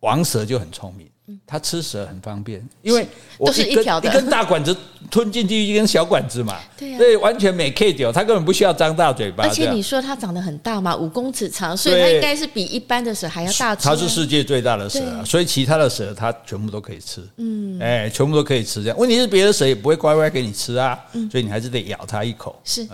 [0.00, 1.08] 王蛇就很聪明。
[1.46, 3.06] 它吃蛇很方便，因为
[3.38, 4.76] 我都是一条，一根大管子
[5.10, 9.44] 吞进去一根小管子嘛， 对，所以完全没 K 掉，它根本不需要张大嘴巴。
[9.44, 13.74] 而且你说它长得很大嘛，五公尺长，所以它应该是比一般的蛇还要大。
[13.76, 17.26] 它是世界最大的蛇，所以其他的蛇它全部都可以吃。
[17.36, 18.82] 嗯，哎，全部都可以吃。
[18.82, 20.98] 这样问题是别的蛇也不会乖乖给你吃啊，
[21.30, 22.60] 所以你还是得咬它一口。
[22.64, 22.86] 是，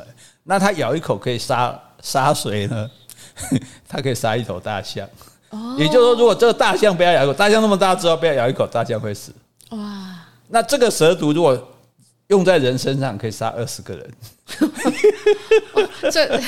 [0.45, 2.91] 那它咬一口可以杀杀谁呢？
[3.89, 5.09] 它可以杀一头大象。
[5.79, 9.33] 也就是说，如果这个大象不要咬一口，大象那么大，只要不要咬一口，大象会死。
[9.71, 9.79] 哇！
[10.49, 11.59] 那这个蛇毒如果
[12.29, 14.11] 用在人身上，可以杀二十个人。
[16.11, 16.41] 这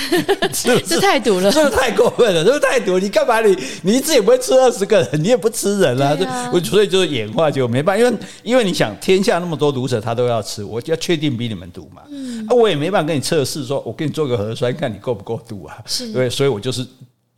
[0.54, 2.42] 是这太毒了，是不是太过分了？
[2.42, 2.98] 是不是太毒？
[2.98, 3.40] 你干嘛？
[3.40, 6.16] 你你一次也不会吃二十个人，你也不吃人啊？
[6.26, 12.02] 啊所以就是演化就没办法，因为因为你想，天下那么多毒蛇，它都要吃，我就要确定比你们毒嘛。
[12.10, 15.76] 嗯，啊，我也没办法跟你测试，说我给你做个核酸，看你够不够毒啊？
[15.84, 16.86] 是，对，所以我就是。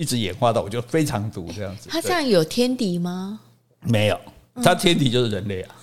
[0.03, 1.89] 一直演化到我就非常毒这样子。
[1.89, 3.39] 他这样有天敌吗？
[3.83, 4.21] 没有，
[4.65, 5.77] 他天敌就是人类啊。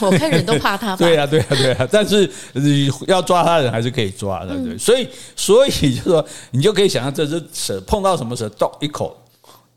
[0.00, 0.94] 我看人都怕他。
[0.96, 1.88] 对啊，对啊，对啊。
[1.90, 4.78] 但是你要抓他的人还是可以抓的，对。
[4.78, 9.16] 所以，所以就是说，你就可以想象这只蛇碰到什么蛇，咚一口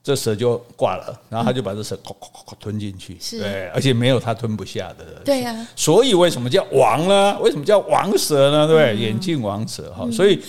[0.04, 5.06] 这蛇就挂了，然后他就把这蛇咵咵咵吞进去，对，而且没有他吞不下的。
[5.24, 7.39] 对呀，所以为什么叫王呢？
[7.39, 8.67] 为什么叫王蛇呢？
[8.67, 10.41] 对，眼镜王蛇哈，所以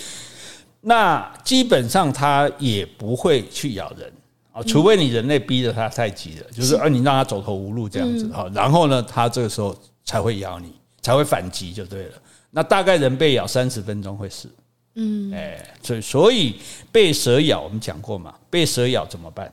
[0.82, 4.12] 那基本上它也不会去咬人
[4.52, 12.12] 啊，除非你人类逼得它太急了，就是啊，你让它走投无路这样子哈，然后呢，它这个时候才会咬你，才会反击就对了。
[12.50, 14.48] 那大概人被咬三十分钟会死。
[14.96, 16.56] 嗯，哎，所以所以
[16.90, 19.50] 被蛇咬，我们讲过嘛，被蛇咬怎么办？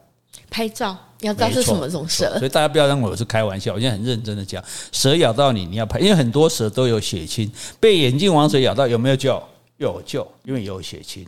[0.50, 2.38] 拍照，要知道是什么种蛇。
[2.40, 4.62] 所以大家不要认为我是开玩笑，我现在很认真的讲，
[4.92, 7.50] 蛇咬到你，你要拍，因为很多蛇都有血清。
[7.80, 9.42] 被眼镜王蛇咬到有没有救？
[9.80, 11.26] 有救，因为有血清。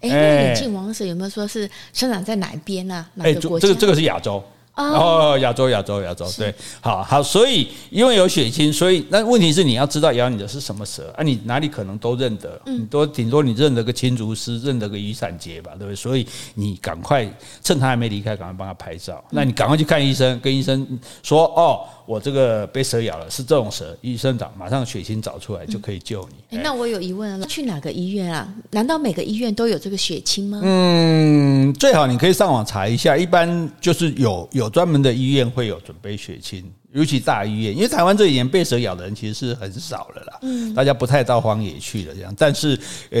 [0.00, 3.06] 哎，眼镜王蛇有没有说是生长在哪一边啊？
[3.14, 3.66] 哪个国家？
[3.66, 4.42] 这个这个是亚洲。
[4.76, 11.22] 哦，亚洲，亚洲，亚洲，对，好好，所以因为有血清，所以那问题是你要知道咬你的是什么蛇啊？
[11.22, 12.60] 你哪里可能都认得？
[12.66, 15.94] 嗯，多顶多你认得个青竹丝，认得个雨伞节吧，对不对？
[15.94, 17.24] 所以你赶快
[17.62, 19.22] 趁他还没离开，赶快帮他拍照。
[19.30, 20.84] 那你赶快去看医生，跟医生
[21.22, 21.86] 说哦。
[22.06, 26.56] 我这个被蛇咬了，是这种蛇，医生找马上血清找出来就可以救你。
[26.56, 28.52] 哎，那我有疑问了，去哪个医院啊？
[28.70, 30.60] 难道每个医院都有这个血清吗？
[30.62, 36.64] 嗯，最好你可以上网查一下，一般就是有有专门的医院会有准备血清。
[36.92, 42.78] 尤其大医院，因为台湾这几年被蛇咬的人其实是很少了啦，嗯，大家不太到荒野去了这样，但是
[43.10, 43.20] 呃，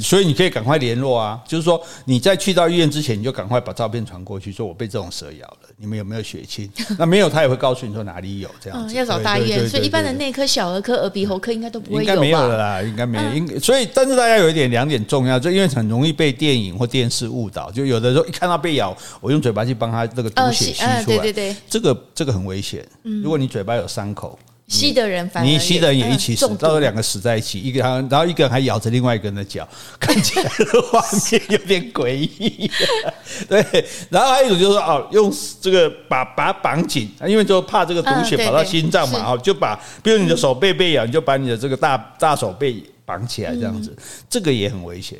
[0.00, 6.68] 所以你可以赶快联络啊，就是说你在去到医院之前，你就赶快把照片传过去，说我被这种蛇咬了，你们有没有血清？
[6.98, 8.94] 那没有，他也会告诉你说哪里有这样子。
[8.96, 12.12] 要找大医院，所以一般的内科、小儿科、耳鼻喉科应该都不会有吧？
[12.12, 13.32] 应该没有了啦，应该没有。
[13.32, 22.84] 应所以，但是大家有一点两点重要，就因为很容易被电影或电视误导，就有的时候一看到被咬，我用嘴巴去帮他这个毒血吸出来，对对对，这个这个很危险。
[23.22, 24.36] 如果你嘴巴有伤口，
[24.68, 29.66] 吸的人反而你吸的人也一起死，到时候两个死在一起，一个然后一个人还咬着另外一个人的脚，
[29.98, 32.70] 看起来的画面有点诡异。
[33.48, 33.64] 对，
[34.10, 43.96] 然后还有一种就是说哦，用这个把把它绑紧，因为就怕这个毒血跑到心脏嘛，哦，就把比如你的手背被咬，你就把你的这个大大手背绑起来，这样子，
[44.28, 45.18] 这个也很危险。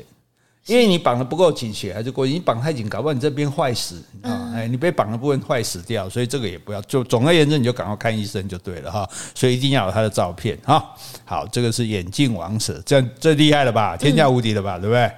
[0.69, 4.53] 因为你绑的不够紧，血还是过，你绑太紧，搞不好你这边坏死啊！
[4.53, 6.79] 哎，你被绑的部分坏死掉，所以这个也不要。
[6.83, 9.09] 就总而言之，你就赶快看医生就对了哈。
[9.33, 10.93] 所以一定要有他的照片哈。
[11.25, 13.97] 好，这个是眼镜王蛇，这样最厉害了吧？
[13.97, 14.77] 天下无敌了吧？
[14.77, 15.11] 对不对？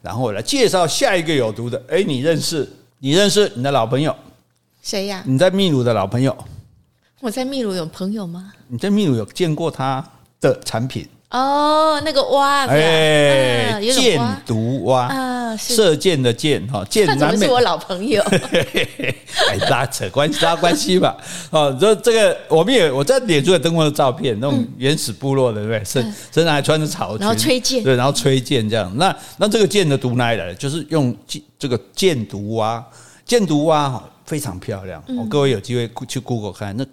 [0.00, 1.82] 然后我来介绍下一个有毒的。
[1.88, 2.66] 哎，你认识？
[3.00, 4.16] 你认识你的老朋友？
[4.82, 5.22] 谁呀？
[5.26, 6.34] 你在秘鲁的老朋友？
[7.20, 8.54] 我在秘鲁有朋友吗？
[8.68, 10.02] 你在秘鲁有见过他
[10.40, 11.06] 的产品？
[11.30, 18.22] 哦，那个蛙，哎，箭毒蛙啊，射箭的箭哈， 箭南美是我老朋友，
[19.50, 21.16] 哎，拉扯关系拉关系吧。
[21.50, 25.84] 哦，这这个我们也我在脸书也登过的照片，那种原始部落的对不对？
[25.84, 28.92] 身身上还穿着草裙，然后吹箭，对，然后吹箭这样。
[28.96, 30.54] 那那这个箭的毒哪里来的？
[30.54, 31.12] 就是用
[31.58, 32.84] 这个箭毒蛙，
[33.26, 35.02] 箭毒蛙哈非常漂亮。
[35.18, 36.86] 我各位有机会去 Google 看那。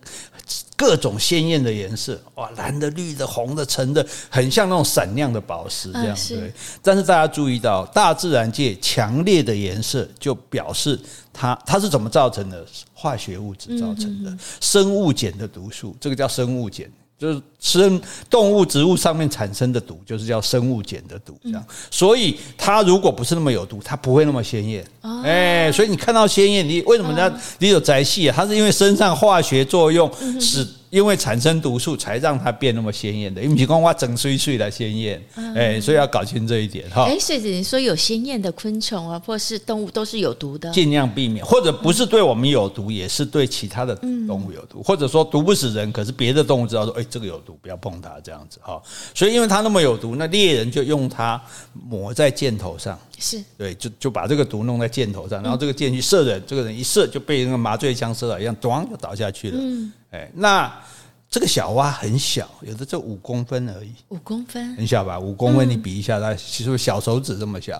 [0.75, 6.37] 各种鲜艳的颜色，哇，蓝的、绿的、红的、橙的，很像那种闪亮的宝石这样子。
[6.37, 10.99] 对，但是大家注意到，大自然界强烈的颜色就表示
[11.31, 12.65] 它它是怎么造成的？
[12.93, 16.85] 化学物质造成的，生物碱的毒素，这个叫生物碱。
[17.21, 21.63] 就是生动物、植物上面产生的毒，就是叫生物碱的毒，这样。
[21.91, 24.83] 所以它如果不是那么有毒，它不会那么鲜艳。
[25.23, 27.31] 哎，所以你看到鲜艳，你为什么呢？
[27.59, 28.33] 你有宅系啊？
[28.35, 30.67] 它是因为身上化学作用使。
[30.91, 33.41] 因为产生毒素，才让它变那么鲜艳的。
[33.41, 35.19] 因为你光挖整碎碎来鲜艳，
[35.55, 37.05] 哎，所以要搞清这一点哈。
[37.05, 43.95] 哎，所以你说有鲜艳的昆虫啊，或是动物都是有毒的，尽量避免，或者不是对我们有毒，也是对其他的
[44.27, 48.81] 动物有毒，或者说毒不死人，可是别的动物知道说，哎，这个有毒，不要碰它这样子哈。
[49.15, 51.41] 所以因为它那么有毒，那猎人就用它
[51.89, 59.57] 抹在箭头上，是对，就就把这个毒弄在箭头上，然后这个箭去射人，这个人一射就被那个麻醉枪射了一样，咣就倒下去了。
[59.61, 59.93] 嗯。
[60.09, 60.83] 哎，那
[61.29, 63.93] 这个小蛙很小，有的就五公分而已。
[64.09, 65.17] 五公分，很小吧？
[65.17, 67.77] 五公分，你比一下，它其实小手指这么小，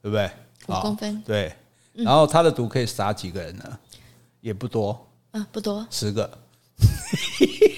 [0.00, 0.30] 对不对？
[0.68, 1.52] 五公分，对。
[1.94, 3.78] 然后它的毒可以杀几个人呢？
[4.42, 6.30] 也不多，嗯，不多，十个。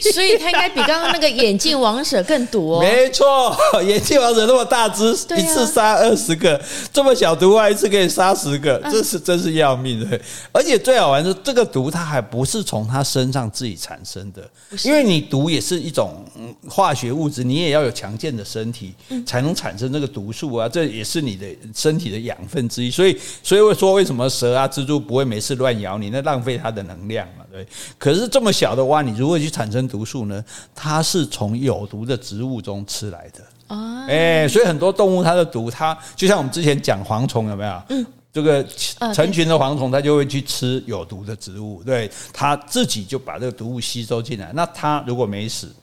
[0.13, 2.81] 所以它应该比刚刚那个眼镜王蛇更毒哦。
[2.81, 6.61] 没错，眼镜王蛇那么大只，一次杀二十个，
[6.93, 10.21] 这么小毒蛙一次可以杀十个，这是真是要命的。
[10.53, 14.49] 而且最好玩的是，这个毒它还不是从它身上自己产生的，
[14.85, 16.25] 因为你毒也是一种
[16.69, 18.95] 化学物质，你也要有强健的身体
[19.27, 22.91] 才能产生这个毒素啊，这也是你的身体的养分之一。
[22.91, 27.66] 所以，所以我说为什么蛇啊、蜘蛛不会没事乱咬你，那浪费它的能量嘛，对。
[27.99, 30.44] 可是这么小的蛙，你如果去产生毒素呢？
[30.75, 34.07] 它是从有毒的植物中吃来的啊。
[34.07, 37.83] 哎，所以很多动物它的毒，它就像我们之前讲蝗虫有没有？
[37.88, 38.64] 嗯，这个
[39.12, 44.53] 成群的蝗虫，它就会去吃有毒的植物，对，它自己就把这个毒物吸收进来。
[44.55, 45.75] 那它如果没死，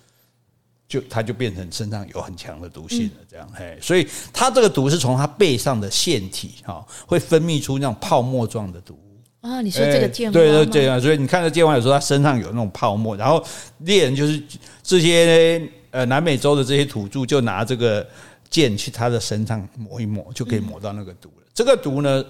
[0.88, 3.78] 就它就变成身上有很强的毒性了，这样嘿。
[3.82, 9.05] 所以它这个毒是从它背上的腺体哈，会分泌出那种泡沫状的毒物
[9.46, 9.62] 啊。
[9.62, 13.44] 你说这个箭对对对啊，所以你看到箭蛙有时候它身上有那种泡沫，然后
[13.80, 14.42] 猎人就是
[14.82, 18.06] 这些呃南美洲的这些土著就拿这个
[18.50, 21.44] 剑去它的身上抹一抹，就可以抹到那个毒了。
[21.54, 22.24] 这个毒呢，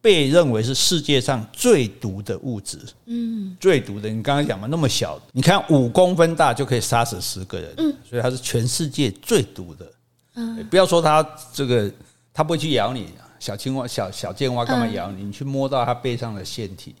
[0.00, 2.78] 被认为是世界上最毒的物质。
[3.06, 7.74] 嗯，最毒的，你刚刚讲嘛，那么小，你看五公分大就可以杀死十个人。
[7.78, 9.92] 嗯，所以它是全世界最毒的。
[10.36, 11.90] 嗯，不要说它这个，
[12.32, 13.08] 它不会去咬你。
[13.40, 15.24] 小青蛙、小小箭蛙干嘛咬你？
[15.24, 16.94] 你去摸到它背上的腺体，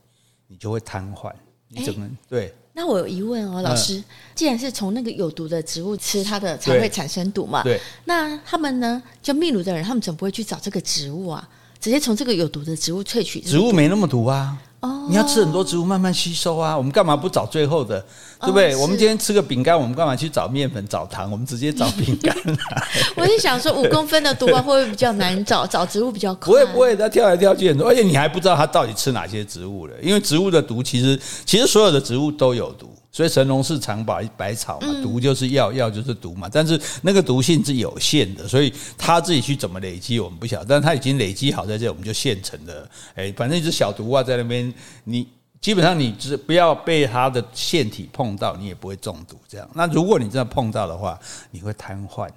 [0.48, 1.32] 你就会瘫痪。
[1.68, 2.52] 你怎么对？
[2.72, 4.02] 那我有疑问哦，老师，
[4.34, 7.62] 既然是从那个有毒的植物吃它的才会产生毒嘛？
[7.62, 7.78] 对。
[8.06, 9.00] 那他们呢？
[9.22, 11.48] 就秘鲁的人，他们怎么不会去找这个植物啊？
[11.78, 14.56] 直接从这个有毒的植物萃取，植物没那么毒啊。
[14.80, 16.76] 哦，你要吃很多植物慢慢吸收啊。
[16.76, 18.00] 我们干嘛不找最后的，
[18.40, 18.74] 对不对？
[18.76, 21.30] 我们今天吃个饼干，我们干嘛去找面粉、找糖？
[21.30, 22.34] 我们直接找饼干。
[23.16, 25.66] 我是想说，五公分的毒啊，会不会比较难找？
[25.66, 26.46] 找植物比较快？
[26.46, 29.94] 不会不会，它跳来跳去很多，而且你还不知道它到底吃哪些植物了。
[30.02, 32.90] 因为植物的毒，其实其实所有的植物都有毒。
[33.12, 36.48] 所以神农氏尝百百草嘛，毒就是药，药就是毒嘛。
[36.50, 40.66] 但是那个毒性是有限的，所以他自己去怎么累积，我们不晓得。
[40.66, 42.88] 但他已经累积好在这，我们就现成的。
[43.16, 45.26] 哎，反正一只小毒蛙在那边，你
[45.60, 49.36] 基本上你只不要被它的腺体碰到，你也不会中毒。
[49.48, 51.18] 这样，那如果你真的碰到的话，
[51.50, 52.28] 你会瘫痪，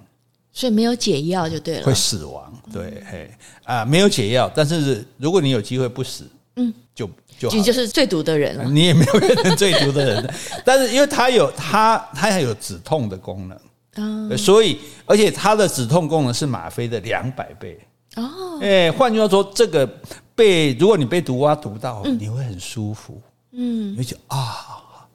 [0.52, 2.52] 所以没有解药就对了，会死亡。
[2.72, 3.30] 对，嘿
[3.62, 7.08] 啊，没有解药，但是如果你有机会不死，嗯，就。
[7.38, 17.78] 就你就是最毒的人了，你也没有变成最毒的人， 但是因为它有它它还有止痛的功能，所以而且它的止痛功能是吗啡的两百倍。
[18.16, 18.58] 哦。
[18.60, 19.88] 哎，换句话说，这个
[20.34, 23.20] 被如果你被毒蛙毒到，你会很舒服，
[23.52, 25.08] 嗯，你会觉得啊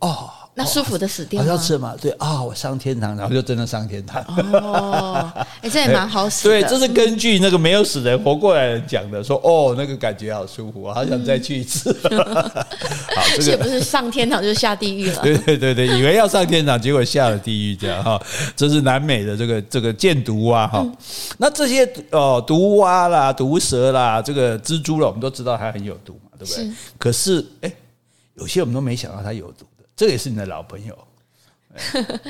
[0.00, 0.30] 哦。
[0.58, 1.94] 那舒服的死掉，好像是嘛？
[2.00, 4.22] 对啊，我上天堂，然后就真的上天堂。
[4.54, 6.62] 哦，哎，这也蛮好死的。
[6.62, 11.94] 对，这是根据那个没有死人活过来人讲的，说哦，那个感觉好舒服，我好想再去一次。
[12.08, 15.20] 好，这个不是上天堂就是下地狱了。
[15.22, 18.18] 对对对对，以为要上天堂，结果下了地狱，这样哈。
[18.56, 20.82] 这是南美的这个这个箭毒蛙哈。
[21.36, 26.72] 那这些哦，毒蛙啦、毒蛇啦、这个蜘蛛了，我们都知道它很有毒嘛，对不对？
[26.96, 27.70] 可是哎，
[28.36, 29.66] 有些我们都没想到它有毒。
[29.96, 30.96] 这也是你的老朋友，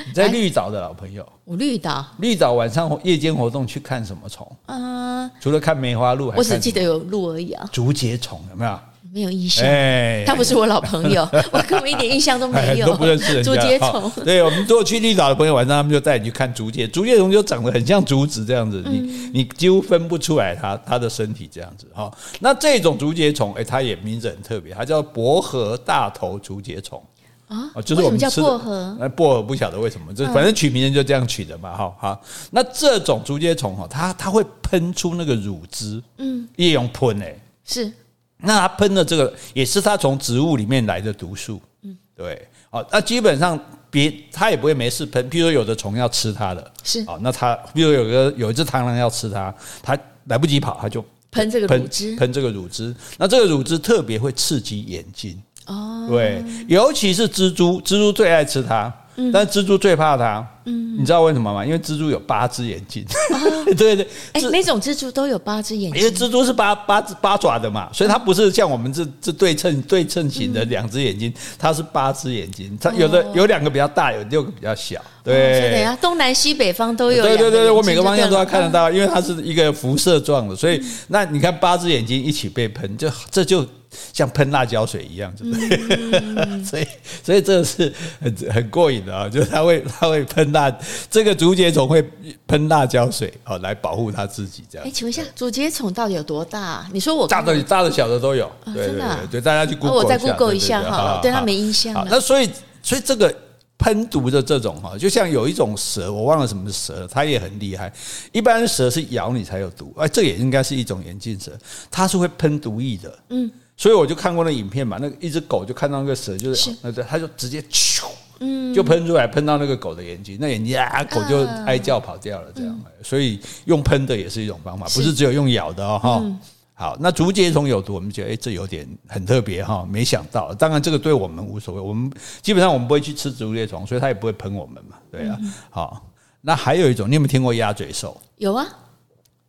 [0.07, 1.27] 你在绿岛的老朋友。
[1.43, 4.49] 我绿岛，绿岛晚上夜间活动去看什么虫？
[4.67, 7.69] 嗯，除了看梅花鹿，我只记得有鹿而已啊。
[7.73, 8.79] 竹节虫有没有？
[9.13, 9.65] 没有印象。
[9.65, 13.53] 哎，他不是我老朋友， 我根本一点印象都没有，都不认识人家。
[13.53, 18.99] 竹节虫，对，我们如果去绿岛的朋友，晚上他们就带你去看竹节，竹节虫就长得很像竹子这样子，你
[19.33, 22.11] 你几乎分不出来它它的身体这样子哈。
[22.41, 27.01] 那这种竹节虫，哎，它也名字很特别，它叫薄荷大头竹节虫。
[27.47, 32.21] 啊，就是我们吃的薄荷，那薄荷不晓得为什么，就反正取名人就这样取的嘛，哈，好。
[32.51, 37.91] 那这种竹节虫哈，它它会喷出那个乳汁，嗯，也用喷诶，是。
[38.39, 43.57] 那它喷的这个也是它从植物里面来的毒素，嗯，对，好，那基本上
[43.89, 55.41] 别它也不会没事喷，譬如说有的虫要吃它的，是，好，那它譬如有个有一只螳螂要吃它，它来不及跑，它就喷这个乳汁，喷这个乳汁，那这个乳汁特别会刺激眼睛。
[55.67, 58.91] 哦，对，尤其是蜘蛛，蜘蛛最爱吃它，
[59.31, 60.45] 但蜘蛛最怕它。
[60.69, 61.65] 嗯，你知道为什么吗？
[61.65, 63.05] 因为蜘蛛有八只眼睛。
[63.77, 66.01] 对对，哎，每种蜘蛛都有八只眼睛。
[66.01, 72.77] 因为蜘蛛是八八只八爪的嘛，所以它不是像我们这这对称对称型的两只眼睛，它是八只眼睛。
[72.81, 75.01] 它有的有两个比较大，有六个比较小。
[75.23, 77.23] 对，等一下，东南西北方都有。
[77.23, 83.65] 对对对，我每个方向都要看得到，因为它是一个辐射状的，所以那你看八只眼睛一起被喷，就这就。
[84.13, 86.19] 像喷辣椒水一样，对不对？
[86.19, 86.87] 嗯、 所以，
[87.23, 89.29] 所以这是很很过瘾的啊！
[89.29, 90.75] 就是它会，它会喷辣，
[91.09, 92.03] 这个竹节虫会
[92.45, 94.63] 喷辣椒水哦，来保护它自己。
[94.69, 94.87] 这样。
[94.87, 96.87] 哎，请问一下，竹节虫到底有多大？
[96.91, 98.51] 你说我大的、大的、小的都有。
[98.65, 100.13] 对对对，对，大家去 Google 一下。
[100.13, 102.05] 我再 Google 一下好了，对它没印象。
[102.09, 102.49] 那所以，
[102.81, 103.33] 所以这个
[103.77, 107.91] 喷毒的这种哈，就像有一种蛇，我忘了什么蛇，它也很厉害。
[108.31, 111.51] 一般蛇是咬你才有毒，哎，这也应该是一种眼镜蛇，
[111.89, 113.19] 它是会喷毒液的。
[113.29, 113.49] 嗯。
[113.77, 118.07] 所以我就看过那影片嘛，那个一只狗就看到那个蛇，就是那个，它就直接咻，
[118.39, 122.81] 嗯，就喷出来，喷到那个狗的眼睛，那眼睛啊，狗就哀叫跑掉了，这样。
[123.03, 125.99] 所以用喷的也是一种方法，不是只有用咬的哦。
[126.01, 126.39] 哈，
[126.73, 130.51] 好，那竹节虫有毒，我们觉得哎，这有点很特别哈，没想到。
[130.55, 132.11] 当然这个对我们无所谓，我们
[132.41, 135.37] 基本上我们不会去吃竹节虫，所以它也不会喷我们嘛，对啊。
[135.69, 136.03] 好，
[136.41, 138.19] 那还有一种，你有没有听过鸭嘴兽？
[138.37, 138.67] 有啊，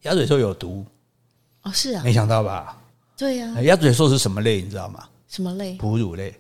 [0.03, 0.85] 鸭嘴兽有毒
[1.63, 2.78] 哦，是啊，没想到吧？
[3.19, 4.63] 对呀、啊，鸭嘴兽是什么类？
[4.63, 5.01] 你知道吗？
[5.29, 5.75] 什么类？
[5.75, 6.33] 哺乳类。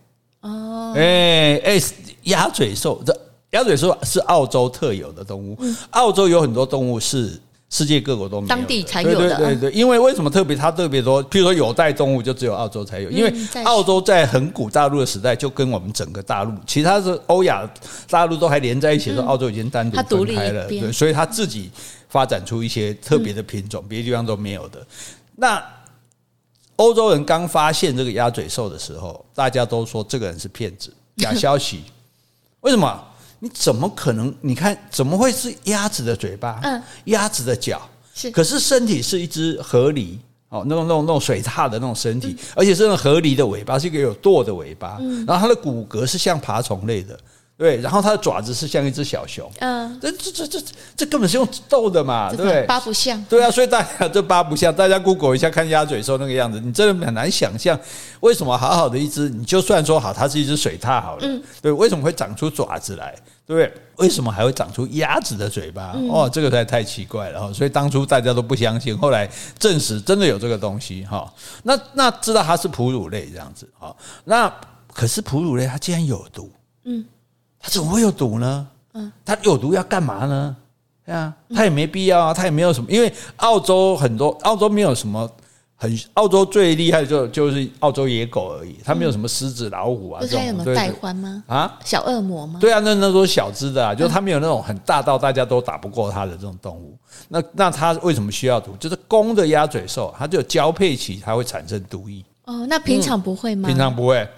[0.42, 1.80] 哦，哎哎，
[2.22, 3.20] 鸭嘴兽这
[3.50, 5.56] 鸭嘴兽是澳洲特有的动物。
[5.60, 7.38] 嗯、澳洲有很多动物是。
[7.70, 9.28] 世界各国都没有，当地才有的。
[9.28, 10.56] 对对对对，因为为什么特别？
[10.56, 13.30] 它特别多，譬如说有袋动物就只有澳洲才有，因为
[13.62, 17.70] 澳洲在很古大陆的时代就跟我们整个大陆，其他的欧亚
[18.08, 21.70] 大陆都还连在一起的时候，澳洲已经单独分开了，对，所以它自己
[22.08, 24.86] 发展出一些特别的品种，别的地方都没有的。
[25.36, 25.62] 那
[26.78, 31.82] 欧洲人刚发现这个鸭嘴兽的时候，大家都说这个人是骗子， 假消息。
[32.60, 33.04] 为什么？
[33.40, 34.34] 你怎么可能？
[34.40, 36.60] 你看怎么会是鸭子的嘴巴？
[36.62, 40.18] 嗯，鸭子的脚是，可是身体是一只河狸
[40.48, 47.18] 哦，那种那种那种水獭的那种身体，而且是那种河狸的尾巴是一个有舵的尾巴，然后它的骨骼是像爬虫类的。
[47.58, 50.62] 对，然后它的爪子是像一只小熊，嗯，这这这这
[50.96, 52.64] 这根本是用逗的嘛，对不对？
[52.66, 57.76] 八不像，对啊，所以大家这八不像，大家 Google 一下看鸭嘴兽那个样子，你真的很难想象
[58.20, 63.12] 为什么好好的一只，你就算说好它是一只水獭好了，嗯，对，为什么会长出爪子来？
[63.44, 63.82] 对不对？
[63.96, 65.96] 为什么还会长出鸭子的嘴巴？
[66.12, 69.28] 哦，这个太太奇怪了哈，所以当初大家都不相信，后来
[69.58, 71.28] 证实真的有这个东西哈。
[71.64, 73.92] 那那知道它是哺乳类这样子哈？
[74.26, 74.48] 那
[74.92, 76.52] 可是哺乳类它竟然有毒，
[76.84, 77.04] 嗯。
[77.60, 78.66] 它怎么会有毒呢？
[78.94, 80.56] 嗯，它有毒要干嘛呢？
[81.04, 85.30] 对啊，它也没必要啊，它也没有什么，因为澳洲很多，澳洲没有什么
[85.74, 90.40] 很，澳洲最厉害的就就是澳洲野狗而已，它没有什么狮子、老虎啊这种。
[90.40, 91.42] 有什么带欢吗？
[91.46, 92.58] 啊，小恶魔吗？
[92.60, 96.98] 对啊，那那都是小只的啊，就是它没有那种很大到大家都打不过它的这种动物。
[97.28, 98.76] 那那它为什么需要毒？
[98.78, 102.22] 就是公的鸭嘴兽，它就有交配期，它会产生毒液。
[102.44, 103.68] 哦，那平常不会吗？
[103.68, 104.28] 平常不会。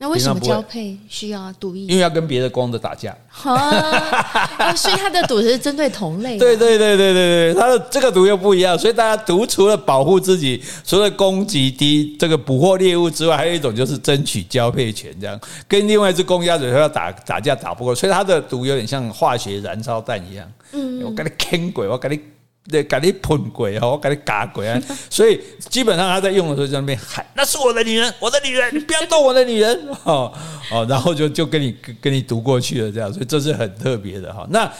[0.00, 1.86] 那为什么交配需要毒液？
[1.86, 3.12] 因为要跟别的公的打架。
[3.42, 6.38] 啊，所以它的毒是针对同类。
[6.38, 8.78] 对对对对对对，它的这个毒又不一样。
[8.78, 20.48] 所以大家毒除了保护自己，除了攻击低这个捕获猎物之外，还有一种就是争取交配权，这样跟另外一只公鸭嘴兽要打打架打不过，所以它的毒有点像化学燃烧弹一样。
[20.72, 22.20] 嗯，我跟你坑鬼，我跟你。
[22.70, 24.78] 对，给你喷鬼哦，我给你嘎鬼啊！
[25.08, 30.32] 所以基本上他在用的时候在那边喊：“那是我的女人，我的女人，你不要动我的女人！”哦
[30.70, 34.46] 哦，然后就就跟你跟你读过去了，这样，所以这是很特别的哈。
[34.50, 34.70] 那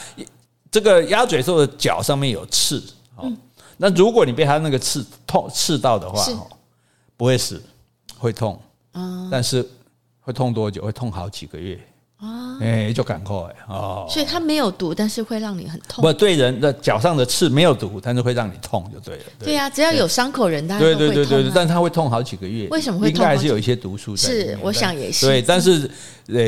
[0.71, 2.83] 这个鸭嘴兽的脚上面有刺，
[3.17, 3.33] 哦，
[3.79, 6.23] 那如果你被它那个刺痛刺到的话，
[7.17, 7.63] 不会死，
[8.19, 8.61] 会痛，
[9.31, 9.67] 但是
[10.21, 10.83] 会痛多久？
[10.83, 11.81] 会痛好几个月。
[12.21, 13.37] 啊，哎，就赶快
[13.69, 16.03] 哦，所以它没有毒，但是会让你很痛。
[16.03, 19.23] 不，对人的脚上的刺没有毒，但是会让你痛就对了。
[19.39, 22.67] 对呀，只要有伤口人，它对对对对，但是它会痛好几个月。
[22.71, 23.17] 为什么会痛？
[23.17, 24.29] 应该还是有一些毒素在。
[24.29, 25.27] 是，我想也是。
[25.27, 25.89] 对，但是
[26.27, 26.43] 呃，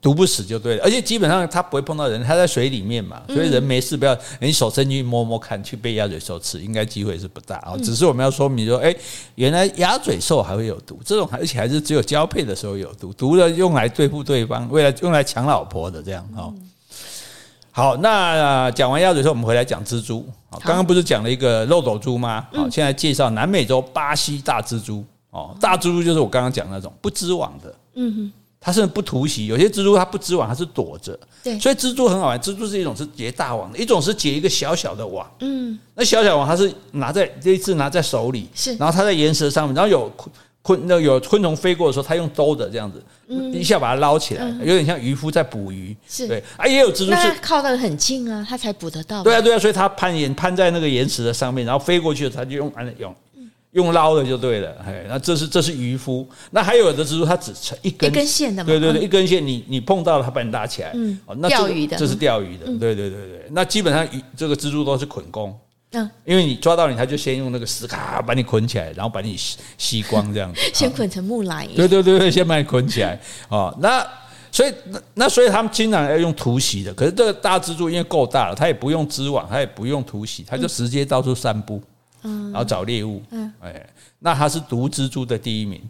[0.00, 0.82] 毒不死就对了。
[0.82, 7.76] 而且基本上它不会碰到人，它在水里面嘛，所以人没事不要你手伸进去摸摸看，去被鸭嘴兽吃，应该机会是不大啊。
[7.84, 8.94] 只是我们要说明说，哎，
[9.34, 16.54] 原来鸭嘴兽还会有毒，这种而且还是只有交配的时候有毒，毒了用来对付对方，为了用来抢老婆的这样哦，
[17.72, 20.26] 好，那讲完鸭嘴兽，我们回来讲蜘蛛。
[20.64, 22.46] 刚刚不是讲了一个漏斗蛛吗？
[22.52, 25.04] 好，现在介绍南美洲巴西大蜘蛛。
[25.30, 27.74] 哦，大蜘蛛就是我刚刚讲那种不织网的。
[27.94, 31.18] 嗯哼，它是不突袭，有些蜘蛛它不织网，它是躲着。
[31.42, 32.38] 对，所以蜘蛛很好玩。
[32.38, 35.28] 蜘蛛是一种是结大网的，一种是结一个小小的网。
[35.40, 40.12] 嗯，那小小网它是拿在这一次拿在手里，是，然后它在岩石上面，然后有。
[40.62, 43.02] 昆那有昆虫飞过的时候，它用兜的这样子，
[43.52, 45.96] 一下把它捞起来，有点像渔夫在捕鱼。
[46.08, 49.22] 是对啊，也有蜘蛛是靠得很近啊，它才捕得到。
[49.24, 53.14] 对啊，对啊，所以它攀岩攀在那个岩石的上面，然后飞过去，它就用用
[53.72, 54.70] 用捞的就对了。
[54.86, 56.24] 哎，那这是这是渔夫。
[56.50, 58.66] 那还有的蜘蛛，它只成一根一根线的嘛。
[58.68, 60.92] 对对对，一根线，你你碰到了，它把你拉起来。
[60.94, 62.66] 嗯，那钓鱼的，这是钓鱼的。
[62.66, 65.58] 对对对对，那基本上鱼这个蜘蛛都是捆工。
[65.92, 70.60] 嗯，因为你抓到你，他就先用那个丝卡把你捆起来，然后把你吸吸光这样子。
[70.72, 71.76] 先捆成木乃伊。
[71.76, 73.18] 对对对对，先把你捆起来
[73.48, 73.76] 哦。
[73.80, 74.06] 那
[74.50, 76.92] 所以那那所以他们经常要用突袭的。
[76.94, 81.82] 可是这个大蜘蛛因为够大了，它也不用织网，它也不用突袭，它就直接到处散步，
[82.22, 83.22] 嗯，然后找猎物。
[83.30, 83.86] 嗯，哎，
[84.18, 85.80] 那它是毒蜘蛛的第一名。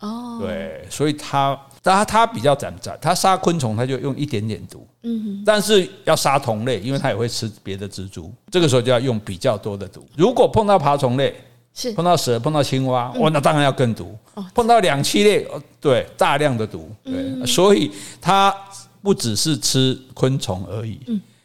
[0.00, 1.58] 哦，对，所以它。
[1.82, 10.06] 但它它比较斩斩，它杀昆虫它就用一点点毒，嗯哼，但是要杀同类，因为它也会吃别的蜘蛛，这个时候就要用比较多的毒。
[10.16, 11.34] 如果碰到爬虫类，
[11.74, 14.16] 是碰到蛇、碰到青蛙，哇，那当然要更毒。
[14.54, 15.46] 碰到两栖类，
[15.80, 18.54] 对，大量的毒，对，所以它
[19.02, 21.00] 不只是吃昆虫而已，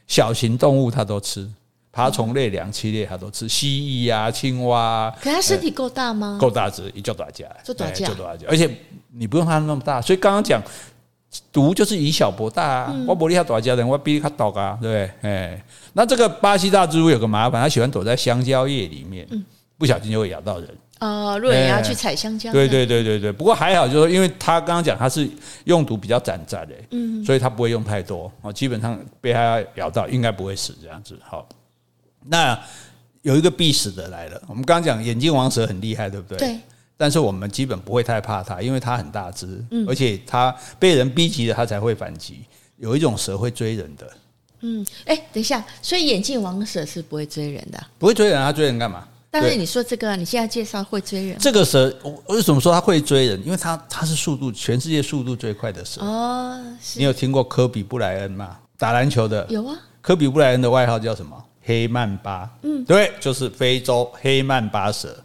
[0.06, 1.50] 小型动物它都吃。
[1.90, 5.16] 爬虫类、两栖类，它都吃蜥蜴啊、青蛙啊。
[5.20, 6.38] 可它身体够大吗？
[6.40, 8.46] 够大只，一叫打架，就打架，就打架。
[8.48, 8.70] 而且
[9.18, 10.62] 你不用它那么大，所以刚刚讲
[11.52, 12.96] 毒就是以小博大啊。
[13.08, 15.30] 我不厉害打家人，我比你还大啊，对不对？
[15.30, 15.64] 哎，
[15.94, 19.28] 那这个巴西大蜘蛛有个麻烦，它喜欢躲在香蕉叶里面，
[19.78, 20.70] 不小心就会咬到人。
[21.00, 23.32] 哦，如果你要去采香蕉，对对对对对。
[23.32, 25.30] 不过还好，就是因为他刚刚讲他是
[25.66, 31.16] 用毒比较短暂的，嗯，所以他不会用太多哦，基本上被他咬到应该不会死这样子。
[31.24, 31.48] 好，
[32.26, 32.60] 那
[33.22, 36.38] 有一个必死的来了，我们刚刚讲眼镜王蛇很厉害，对不对？
[36.38, 36.60] 对。
[36.98, 42.42] 但是我们基本不会太怕它，因为它很大只，而且它被人逼急了，它才会反击。
[42.78, 44.12] 有一种蛇会追人的，
[44.62, 49.08] 嗯，哎，等一下，所以眼镜王蛇是不会追人的，不会追人，它追人干嘛？
[49.30, 53.46] 但是你说这个，你现在介绍会追人，这个蛇我为什么说它会追人？
[53.46, 56.60] 因为它它是速度全世界速度最快的蛇哦。
[56.96, 58.58] 你有听过科比布莱恩吗？
[58.78, 59.78] 打篮球的有啊。
[60.02, 61.44] 科比布莱恩的外号叫什么？
[61.64, 62.50] 黑曼巴。
[62.62, 65.16] 嗯，对，就是非洲黑曼巴蛇。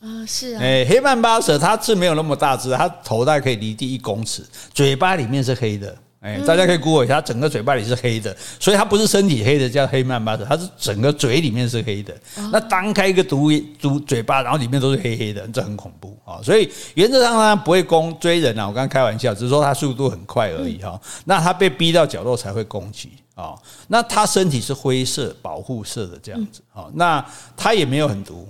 [0.00, 4.42] 啊，是啊，哎，黑曼巴蛇它是没有那么大只，它头大概可以离地一公尺，
[4.72, 12.14] 嘴巴里面是黑的，哎，大家可以 Google 一下，它整个嘴巴里是黑的，所以它不是身体黑的叫黑曼巴蛇，它是整个嘴里面是黑的。
[12.50, 16.40] 那张开一个毒毒嘴巴，然后里面都是黑黑的，这很恐怖啊。
[16.42, 20.98] 所以原则上它不会攻追人啊，我刚刚开玩笑，只是说它速度很快而已哈。
[21.26, 23.52] 那它被逼到角落才会攻击啊。
[23.88, 27.22] 那它身体是灰色保护色的这样子啊，那
[27.54, 28.48] 它也没有很毒。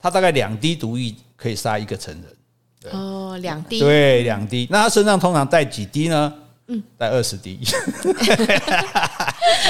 [0.00, 2.24] 它大概两滴毒液可以杀一个成人。
[2.92, 3.80] 哦，两滴。
[3.80, 4.66] 对，两滴。
[4.70, 6.32] 那他身上通常带几滴呢？
[6.68, 7.58] 嗯，带二十滴。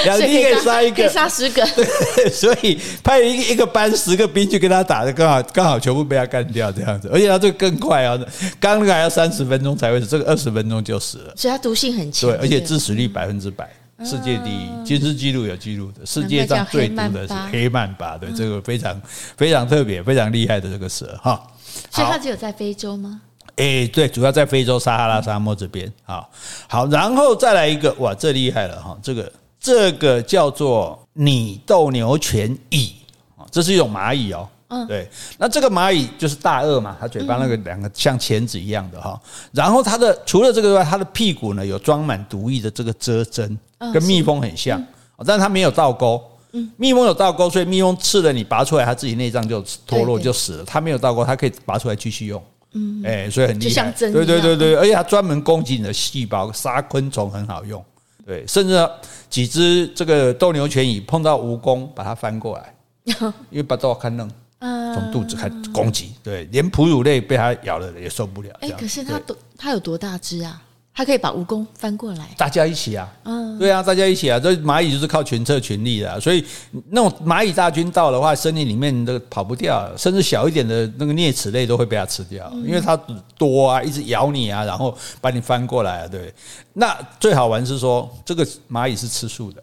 [0.05, 1.65] 两滴可以杀一个，可以杀十个。
[1.75, 7.09] 对，所以派一个一个班十个兵去跟他打的，刚好刚好全部被他干掉这样子。
[7.13, 8.19] 而且他这个更快啊，
[8.61, 11.33] 刚那个还要三十分钟才会死，这个二十分钟就死了。
[11.37, 12.31] 所以它毒性很强。
[12.31, 13.71] 对，而且致死率百分之百。
[14.05, 19.01] 世界第一，吉尼斯纪录有记录的，世界上最毒的是黑曼巴，对，这个非常
[19.37, 21.43] 非常特别、非常厉害的这个蛇哈。
[21.91, 23.21] 所以它只有在非洲吗？
[23.57, 26.25] 哎，对，主要在非洲撒哈拉沙漠这边啊。
[26.69, 28.97] 好，然后再来一个，哇，这厉害了哈！
[29.03, 32.95] 这个这个叫做拟斗牛犬蚁
[33.37, 34.49] 啊，这是一种蚂蚁哦。
[34.69, 35.09] 嗯，对，
[35.39, 39.19] 那这个蚂蚁就是大鳄嘛，它嘴巴那个两个像钳子一样的哈，
[39.53, 43.59] 然后它的除了这个之外，它的屁股呢有装满毒液的这个遮针，
[43.93, 44.83] 跟蜜蜂很像，
[45.27, 46.23] 但是它没有倒钩。
[46.53, 50.65] 嗯，蜜蜂有倒钩，所以蜜蜂刺了你拔出来，它自己内脏就脱落就死了。
[50.65, 52.43] 它没有倒钩，它可以拔出来继续用。
[52.73, 53.93] 嗯，哎，所以很厉害。
[53.93, 57.83] 对对对对，而且它专门攻击你的细胞，杀昆虫很好用。
[58.27, 58.87] 对，甚至
[59.29, 62.75] 几只这个斗牛犬蚁碰到蜈蚣，把它翻过来，
[63.51, 64.31] 因为把刀看弄。
[64.61, 68.51] 从肚子开始攻击，对，连哺乳类被它咬了也受不了。
[68.61, 70.63] 哎，可是它多，它有多大只啊？
[70.93, 72.29] 它可以把蜈蚣翻过来？
[72.37, 74.41] 大家一起啊，嗯，对啊，大家一起啊。
[74.41, 76.45] 这蚂蚁就是靠群策群力的，所以
[76.91, 82.99] 那种蚂蚁大军到的话，森林里面都跑不掉，甚至小一点的那个啮齿类都会被它吃掉，因为它
[83.37, 86.09] 多啊，一直咬你啊，然后把你翻过来啊。
[86.09, 86.35] 对，
[86.73, 89.63] 那最好玩是说这个蚂蚁是吃素的，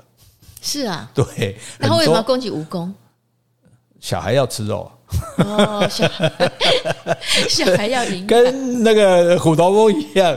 [0.62, 1.58] 是啊，对。
[1.78, 2.89] 然后为什么要攻击蜈蚣？
[4.06, 4.91] 小孩要吃肉。
[5.38, 6.32] 哦，小孩，
[7.49, 10.36] 小孩要营养，跟那个虎头蜂一样，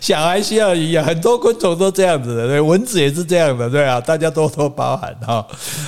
[0.00, 1.04] 小孩需要营养。
[1.04, 5.46] 很多昆虫都这样子的，对，蚊子也是这样的，对啊，大家多多包涵哈。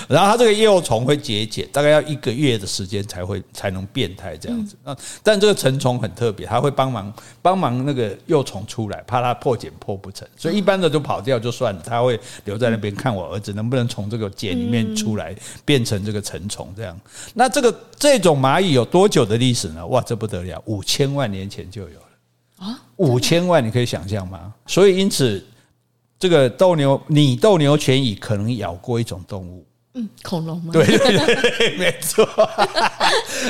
[0.09, 4.77] 然后它这个幼虫会结茧，大概要一个月的时间才会才能变态这样子。
[4.85, 15.35] 那但这个成虫很特别，它会帮忙帮忙那个幼虫出来，怕它破茧破不成，所以一般的就跑掉就算了，它会留在那边看我儿子能不能从这个茧里面出来，
[15.65, 17.01] 变成这个成虫这样。
[17.35, 18.09] 那这个这。
[18.09, 19.87] 这种蚂蚁有多久的历史呢？
[19.87, 22.81] 哇，这不得了，五千万年前就有了啊！
[22.97, 24.53] 五千万，你可以想象吗？
[24.67, 25.45] 所以因此，
[26.19, 29.65] 这个斗牛你斗牛犬蚁可能咬过一种动物。
[29.99, 30.71] 嗯，恐龙吗？
[30.73, 32.25] 对对对， 没错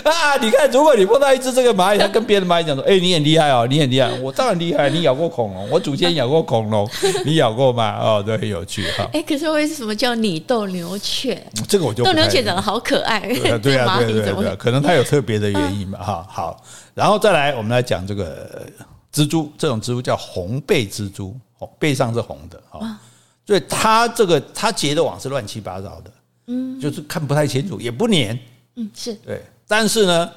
[0.04, 0.36] 啊！
[0.40, 6.88] 你看，如果你碰到一只这个蚂蚁，它跟别的蚂蚁讲说：“哎，你很厉害哦，你很厉害，我当然厉害，你咬过恐龙，我祖先咬过恐龙，
[7.26, 9.06] 你咬过吗？”哦，对，很有趣哈。
[9.12, 11.44] 哎，可是为什么叫你斗牛犬？
[11.68, 16.26] 这个我就斗牛犬长得好可爱，对啊，对啊，对对，可能它有特别的原因嘛哈。
[16.30, 18.66] 好，然后再来，我们来讲这个
[19.12, 21.36] 蜘蛛，这种蜘蛛叫红背蜘蛛，
[21.78, 22.98] 背上是红的哈，
[23.46, 26.10] 所以它这个它结的网是乱七八糟的。
[26.48, 28.38] 嗯，就是看不太清楚，也不粘。
[28.74, 30.30] 嗯，是对，但是呢，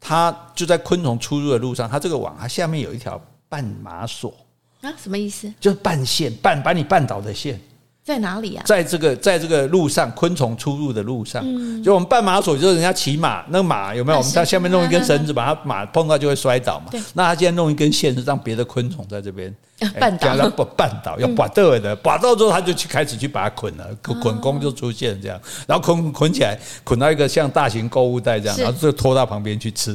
[0.00, 4.34] 它就在昆虫出入的路上，它这个网它下面有一条绊马索
[4.80, 5.52] 啊，什么意思？
[5.60, 7.60] 就是绊线，绊把你绊倒的线。
[8.08, 8.62] 在哪里啊？
[8.64, 11.44] 在这个在这个路上，昆虫出入的路上，
[11.82, 14.18] 就我们绊马索，就是人家骑马，那个马有没有？
[14.18, 16.86] 我们在下面弄一根绳子，把它马碰到就会摔倒嘛。
[17.12, 19.54] 那他现在弄一根线，是让别的昆虫在这边
[20.00, 29.94] 绊倒，不绊倒，要绑到的，绑到之后他就去开始去把它捆了，捆工就出现这样，然后捆捆起来，捆到一个像大型购物袋这样，然后就拖到旁边去吃。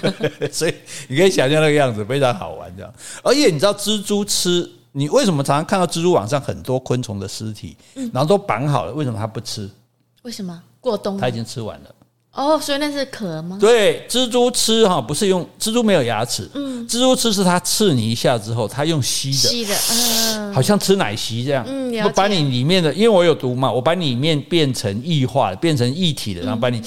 [0.52, 0.74] 所以
[1.08, 2.92] 你可以想象那个样子，非常好玩这样。
[3.22, 4.70] 而且你知道蜘蛛吃。
[4.96, 7.76] 你为什么常常看到蜘蛛网上很多昆虫的尸体，
[8.12, 8.92] 然后都绑好了？
[8.92, 9.68] 为什么它不吃？
[10.22, 11.18] 为什么过冬？
[11.18, 11.94] 它已经吃完了。
[12.30, 13.58] 哦，所以那是壳吗？
[13.60, 22.02] 对，蜘蛛吃哈，不是用蜘蛛没有牙齿，嗯，蜘蛛吃是它刺你一下之后，它用吸的，吸的，嗯，好像吃奶昔这样，嗯，了解。
[22.04, 26.78] 我把你里面的，因为我有毒嘛，我把里面变成液化，变成液体的，然后把你。
[26.78, 26.84] 嗯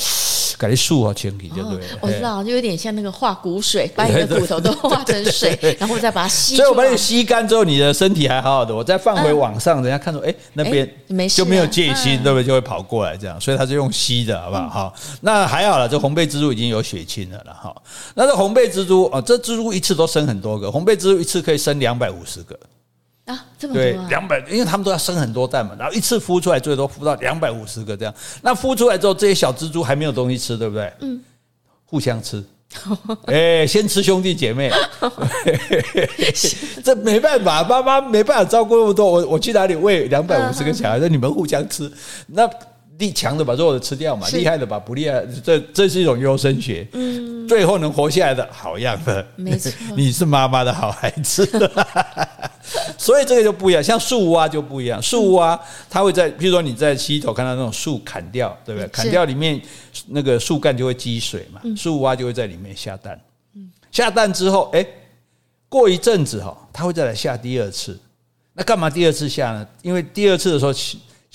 [0.58, 1.86] 改树啊，前提对不对？
[2.01, 6.55] 我知道，就有点像那个化骨水，把你的骨头都化成水，然后再把它吸。
[6.55, 10.89] 所以我把你吸干之后，你的身体还好好的，我再放回网上，人家看到哎，那边
[11.30, 12.43] 就没有戒心，对不对？
[12.43, 14.70] 就会跑过来这样，所以它是用吸的，好不好？
[14.70, 17.76] 好，那还好了，这红背蜘蛛已经有血清了了哈。
[18.16, 22.58] 那这红背蜘蛛啊，这蜘蛛一次都生很多个，红背蜘蛛一次可以生两百五十个。
[23.28, 28.13] 啊，这么多、啊、对，两百，因为他们都要生很多蛋嘛，然后一次孵出来最多孵到两百五十个这样。
[28.41, 30.91] 那孵出来之后，这些小蜘蛛还没有东西吃，对不对？
[31.01, 31.21] 嗯，
[31.86, 32.43] 互相吃。
[33.25, 34.71] 哎、欸，先吃兄弟姐妹，
[36.84, 40.97] 这没办法，妈妈没办法照顾那么多，我我去哪里喂两百五十个小孩？
[40.99, 41.91] 那你们互相吃，
[42.28, 42.49] 那。
[42.98, 46.88] 力强的把弱的吃掉嘛，厉害的把不厉害，这这是一种优生学。
[46.93, 51.45] 嗯，最后能活下来的好样的，没错， 你是妈妈的好孩子。
[52.98, 55.02] 所以这个就不一样，像树蛙就不一样。
[55.02, 58.88] 树蛙它会在，譬如说你在溪头看到那种树砍掉，对不对？
[58.88, 59.62] 砍掉里面
[60.08, 63.20] 那个树干就会积水嘛，树蛙就会在里面下蛋。
[63.91, 64.86] 下蛋之后，哎，
[65.70, 67.98] 过一阵子哈，它会再来下第二次。
[68.54, 69.68] 那干嘛第二次下呢？
[69.84, 70.74] 因为第二次的时候。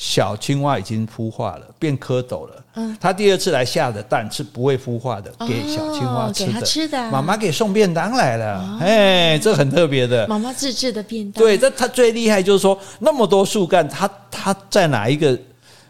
[0.03, 2.65] 小青蛙已经孵化了，变蝌蚪了。
[2.75, 6.61] 嗯，它第二次来下的蛋是不会孵化的，给小青蛙吃的。
[6.63, 8.79] 吃的，妈妈给送便当来了。
[8.81, 10.27] 哎，这很特别的。
[10.27, 11.41] 妈妈自制的便当。
[11.41, 15.39] 对，这它最厉害就是说，那么多树干，它它在哪一个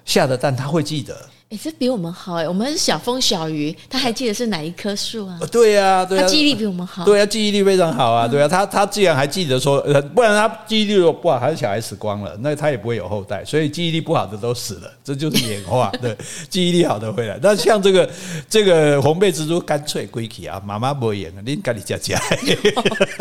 [0.05, 1.17] 下的蛋，它会记得。
[1.53, 2.49] 哎，这比我们好哎！
[2.49, 5.39] 我们是小风小雨，他还记得是哪一棵树啊？
[5.53, 7.05] 对呀，对啊，他记忆力比我们好。
[7.05, 8.27] 对啊，记忆力非常好啊！
[8.27, 9.79] 对啊，他他既然还记得说，
[10.15, 13.45] 不然他记忆力如果不好，还是小孩死光了，那他也不会有后代。
[13.45, 15.93] 所以记忆力不好的都死了，这就是演化。
[16.01, 16.17] 对，
[16.49, 17.39] 记忆力好的回来。
[17.43, 18.09] 那像这个
[18.49, 22.19] 这个红背蜘蛛，干脆归去啊，妈妈不会演啊，你赶紧加加。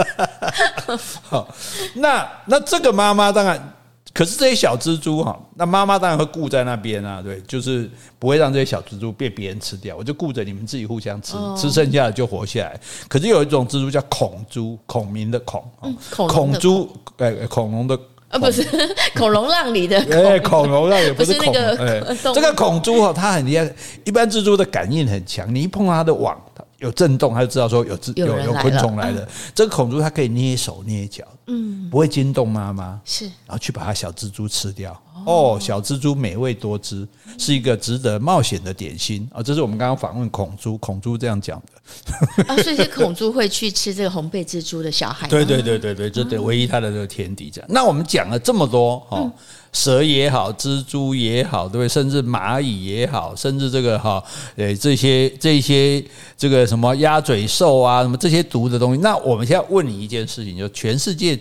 [1.24, 1.54] 好，
[1.96, 3.74] 那那这个妈妈当然。
[4.22, 12.80] 可是这些小蜘蛛哈，那妈妈当然会顾在那边啊，对，就是不会让这些小蜘蛛被别人吃掉，我就顾着你们自己互相吃，吃剩下的就活下来。
[13.08, 15.64] 可是有一种蜘蛛叫孔蛛，孔明的孔，
[16.08, 18.00] 孔蛛，哎，恐龙的
[18.30, 18.64] 啊，不是
[19.18, 26.40] 恐龙浪里的，哎，恐龙浪也不是恐，哎，这个孔蛛哈，它很厉害，一般蜘蛛的感应很强，你一碰它的网。
[26.82, 29.28] 有震动，他就知道说有蜘有有昆虫来了。
[29.54, 35.00] 这个孔蛛它可以捏手捏脚，嗯，不会惊动妈妈，是，然后去把它小蜘蛛吃掉。
[35.24, 37.08] 哦，小蜘蛛美味多汁，
[37.38, 39.44] 是一个值得冒险的点心啊！
[39.44, 42.44] 这是我们刚刚访问孔珠，孔珠这样讲的。
[42.50, 45.28] 啊，所以是孔珠会去吃这个红背蜘蛛的小孩。
[45.28, 47.70] 对对对对对，这对唯一它的这个天敌这样。
[47.72, 49.32] 那我们讲了这么多哈。
[49.74, 51.88] 蛇也好，蜘蛛也好，对不对？
[51.88, 54.22] 甚至蚂蚁也好，甚至这个哈，
[54.58, 56.04] 诶，这些这些
[56.38, 59.02] 这个什么鸭嘴兽啊，什么这些毒的东西。
[59.02, 61.40] 那我们现在问你一件事情，就全世界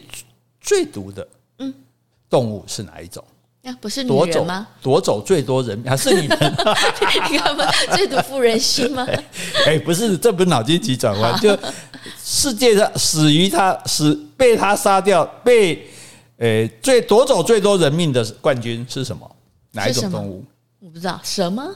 [0.61, 1.27] 最毒的
[1.59, 1.75] 嗯
[2.29, 3.23] 动物是哪一种？
[3.63, 4.67] 呀，不是女人吗？
[4.81, 6.39] 夺走最多人命还是女人？
[7.31, 9.05] 你看嘛，最毒妇人心吗？
[9.67, 11.59] 哎，不是，这不是脑筋急转弯，就
[12.25, 15.91] 世界上死于他死被他杀掉被。
[16.41, 19.31] 诶，最夺走最多人命的冠军是什么？
[19.73, 20.45] 哪一种动物？
[20.81, 21.69] 我不知道，蛇吗？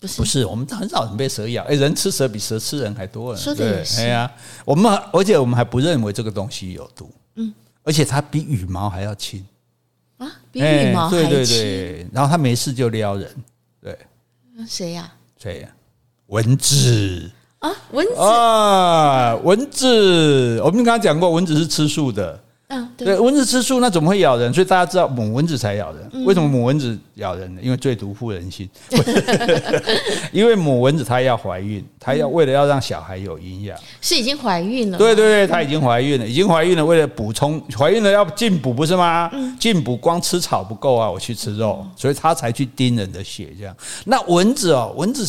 [0.00, 1.62] 不是，不是，我们很少人被蛇咬。
[1.64, 3.38] 诶，人吃蛇比蛇吃人还多呢。
[3.38, 4.00] 说的也是。
[4.00, 4.30] 哎呀，
[4.64, 7.08] 我们而且我们还不认为这个东西有毒。
[7.36, 9.46] 嗯，而且它比羽毛还要轻
[10.18, 11.28] 啊，比羽毛还轻。
[11.30, 13.30] 对对对，然后它没事就撩人。
[13.80, 13.96] 对，
[14.66, 15.12] 谁呀？
[15.40, 15.68] 谁呀？
[16.26, 17.30] 蚊子
[17.60, 20.60] 啊，蚊子啊，蚊子。
[20.64, 22.42] 我们刚刚讲过，蚊子是吃素的。
[22.74, 24.50] 嗯，对，蚊子吃素，那怎么会咬人？
[24.54, 26.24] 所以大家知道母蚊子才咬人。
[26.24, 27.60] 为什么母蚊子咬人呢？
[27.62, 28.66] 因为最毒妇人心。
[30.32, 34.96] 因为母蚊子它要怀孕，它要为了要让小孩有营养，是已经怀孕了。
[34.96, 39.30] 对对对，它已经怀孕了，已经怀孕了，为了补充怀孕了要进补不是吗？
[39.60, 43.76] 进补光吃草不够啊，我去吃肉，所以它才去叮人的血这样。
[44.06, 45.26] 那蚊子哦，蚊子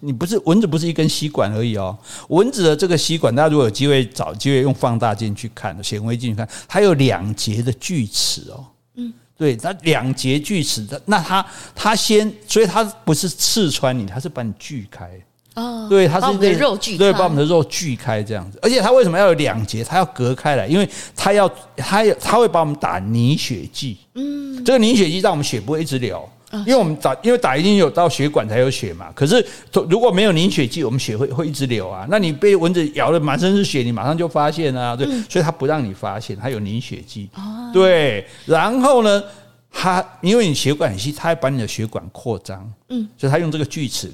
[0.00, 1.94] 你不是蚊子不是一根吸管而已哦，
[2.28, 6.85] 蚊子的这个吸管，大家如果有机会找机会用放大镜去看，显微镜去看，还有。
[6.86, 8.64] 有两节的锯齿哦，
[8.94, 15.10] 嗯，对，它两节锯齿的，那它它先，所以它不是刺穿你，它是把你锯开。
[15.54, 19.82] 哦，对，它是把我们的肉锯开，对，把我们的肉锯开这样子，而且它为什么要有两节？
[19.82, 26.28] 它要隔开来，因为它要它要它会把我们打凝血剂，嗯，这个凝血剂让我们血不会一直流。
[26.60, 29.10] 因为我们打，因为打一定有到血管才有血嘛。
[29.14, 29.44] 可是
[29.90, 32.06] 如果没有凝血剂，我们血会会一直流啊。
[32.08, 34.94] 那你被蚊子咬了满身是血，你马上就发现啊。
[34.94, 37.28] 对，所以它不让你发现，它有凝血剂。
[37.72, 39.22] 对，然后呢，
[39.70, 42.72] 它因为你血管很细，它会把你的血管扩张。
[42.88, 44.12] 嗯，所以它用这个锯齿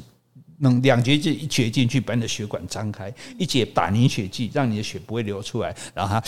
[0.58, 6.22] 能两节剂一节进去，把你的血管张开，一节打凝血剂，让你的血不会流出来，然后它。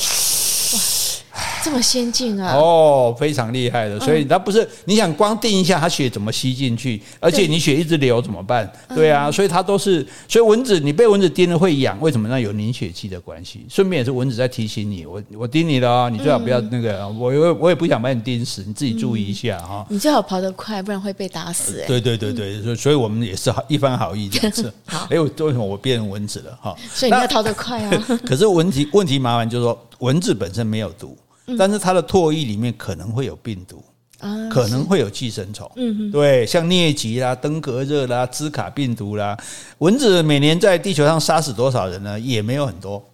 [1.65, 2.55] 这么先进啊！
[2.55, 7.01] 哦，非常厉害的，所以它不是你想光定一下，它血怎么吸进去？
[7.19, 8.71] 而且你血一直流怎么办？
[8.95, 12.29] 对啊，所以它都是，所以蚊子你被蚊子叮了会痒，为什么？
[12.29, 13.65] 那有凝血剂的关系。
[13.71, 19.87] 顺便也是蚊子在提醒你，我我叮你了哦，你最好不要那个，我我我也不想把你叮死，你自己注意一下哈。
[19.89, 21.83] 你最好跑得快，不然会被打死。
[21.87, 24.71] 对对对对，所以所以我们也是好一番好意这样子。
[24.85, 26.77] 好，哎，为什么我变成蚊子了哈？
[26.93, 28.07] 所以你要逃得快啊。
[28.27, 31.17] 可是问题问题麻烦就是说，蚊子本身没有毒。
[31.59, 33.85] 但是它的唾液里面可能会有病毒，
[34.21, 39.37] 啊，可能会有寄生虫，嗯哼，对，像疟疾啦、登革热啦、兹卡病毒啦，
[39.79, 42.19] 蚊子每年在地球上杀死多少人呢？
[42.19, 43.05] 也没有很多，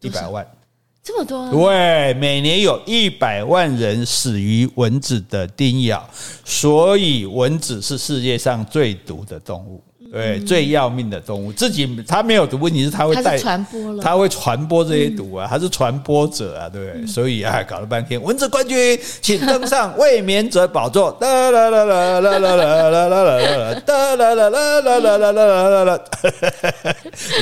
[0.00, 0.46] 一百万，
[1.02, 1.50] 这么多？
[1.50, 6.08] 对，每年有一百万人死于蚊子的叮咬，
[6.44, 9.82] 所以蚊子是世界上最毒的动物。
[10.10, 17.06] 对，最要命的动物，自己它没有毒，问题是它会带传播了，它会传播这些毒啊，它是传播者啊，对不对？
[17.06, 21.12] 所以啊，搞了半天，蚊子冠军，请登上卫冕者宝座。
[21.20, 26.00] 哒 啦啦啦啦啦啦啦啦啦啦，哒啦啦啦啦啦啦啦啦啦，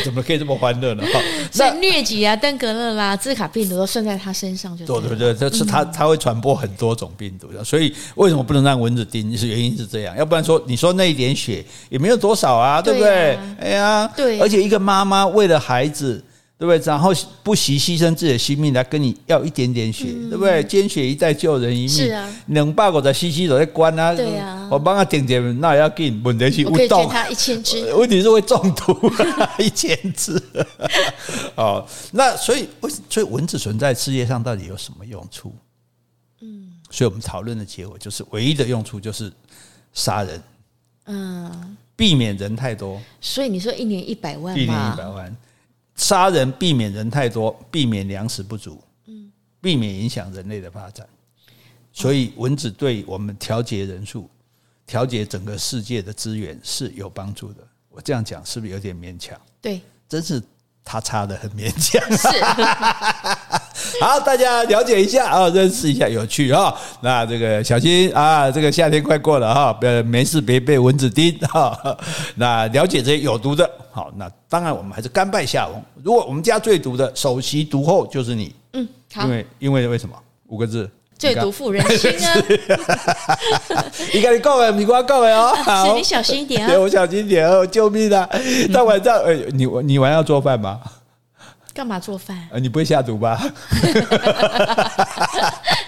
[0.05, 1.05] 怎么可以这么欢乐呢？
[1.13, 1.21] 哈，
[1.53, 9.39] 所以疟疾啊、登革热啦、兹卡病毒都算在它身上就对对对，这是它它会传播很多种病毒的，所以为什么不能让蚊子叮？
[9.39, 12.56] 是原因是这样，要不然说你说那一点血也没有多少。
[12.57, 13.39] 啊，对不对？
[13.61, 16.23] 哎呀，对，而且一个妈妈为了孩子，
[16.59, 16.79] 对不对？
[16.87, 20.63] 然后不惜牺牲自己的性命来跟你要一点点血，对不对？
[20.65, 22.29] 捐血一代救人一命，是啊。
[22.47, 24.69] 两百个在西西都在关啊，对啊。
[24.71, 29.13] 我帮他点点，那也要给你问题是，我可以捐他一千只， 问题是会中毒，
[29.59, 30.41] 一千只。
[31.55, 35.55] 哦，那所以为所以蚊子存在世界上到底有什么用处？
[36.41, 39.33] 嗯，所以我们讨论的结果就是，唯一的用处就是
[39.93, 40.43] 杀人。
[41.07, 41.77] 嗯。
[41.97, 45.37] 避免人太多，所以你说一年一百万，一年一百万，
[45.95, 51.09] 杀人避免人太多，避免粮食不足，嗯，避免影响人类的发展，
[51.93, 54.29] 所以蚊子对我们调节人数、
[54.87, 57.67] 调节整个世界的资源是有帮助的。
[57.89, 59.41] 我这样讲是不是有点勉强？
[59.61, 60.43] 对，真是。
[60.89, 62.29] 他差的很勉强，是
[64.01, 66.75] 好，大家了解一下啊，认识一下，有趣啊。
[67.01, 71.97] 那这个小心啊，这个夏天快过了哈，呃，没事别被蚊子叮哈。
[72.37, 75.83] 那了解这些有毒的，好，那当然我们还是甘拜下风。
[76.03, 80.15] 如果我们家最毒的，首席毒后就是你，嗯，好，因为因为为什么？
[80.49, 82.35] 五个字，最毒妇人心啊。
[84.15, 86.69] 你赶紧告诉你给我告诉哦，是你小心一点啊！
[86.69, 88.29] 对，我小心一点哦，救命啊！
[88.73, 90.81] 大晚上，哎，你你晚上要做饭吗？
[91.77, 92.49] 干嘛做饭？
[92.51, 93.39] 呃，你不会下毒吧？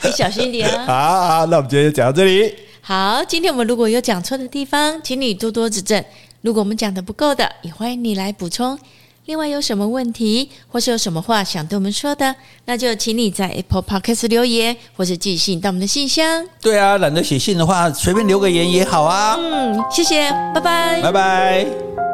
[0.04, 0.84] 你小心一点啊！
[0.86, 2.54] 好好，那我们今天就讲到这里。
[2.82, 6.04] 好，今天我们如果有讲错的地方，请你多多指正。
[6.42, 8.78] 如果我们讲的不够的，也欢迎你来补充。
[9.24, 12.34] 另外有什么问题，或是有什么话想对我们说的，
[12.64, 16.46] 那就请你在 Apple Podcast 留言，或是寄信到我们的信箱。
[16.62, 19.36] 对啊，懒得写信的话，随便留个言也好啊。
[19.38, 22.07] 嗯，谢谢，拜拜，拜拜。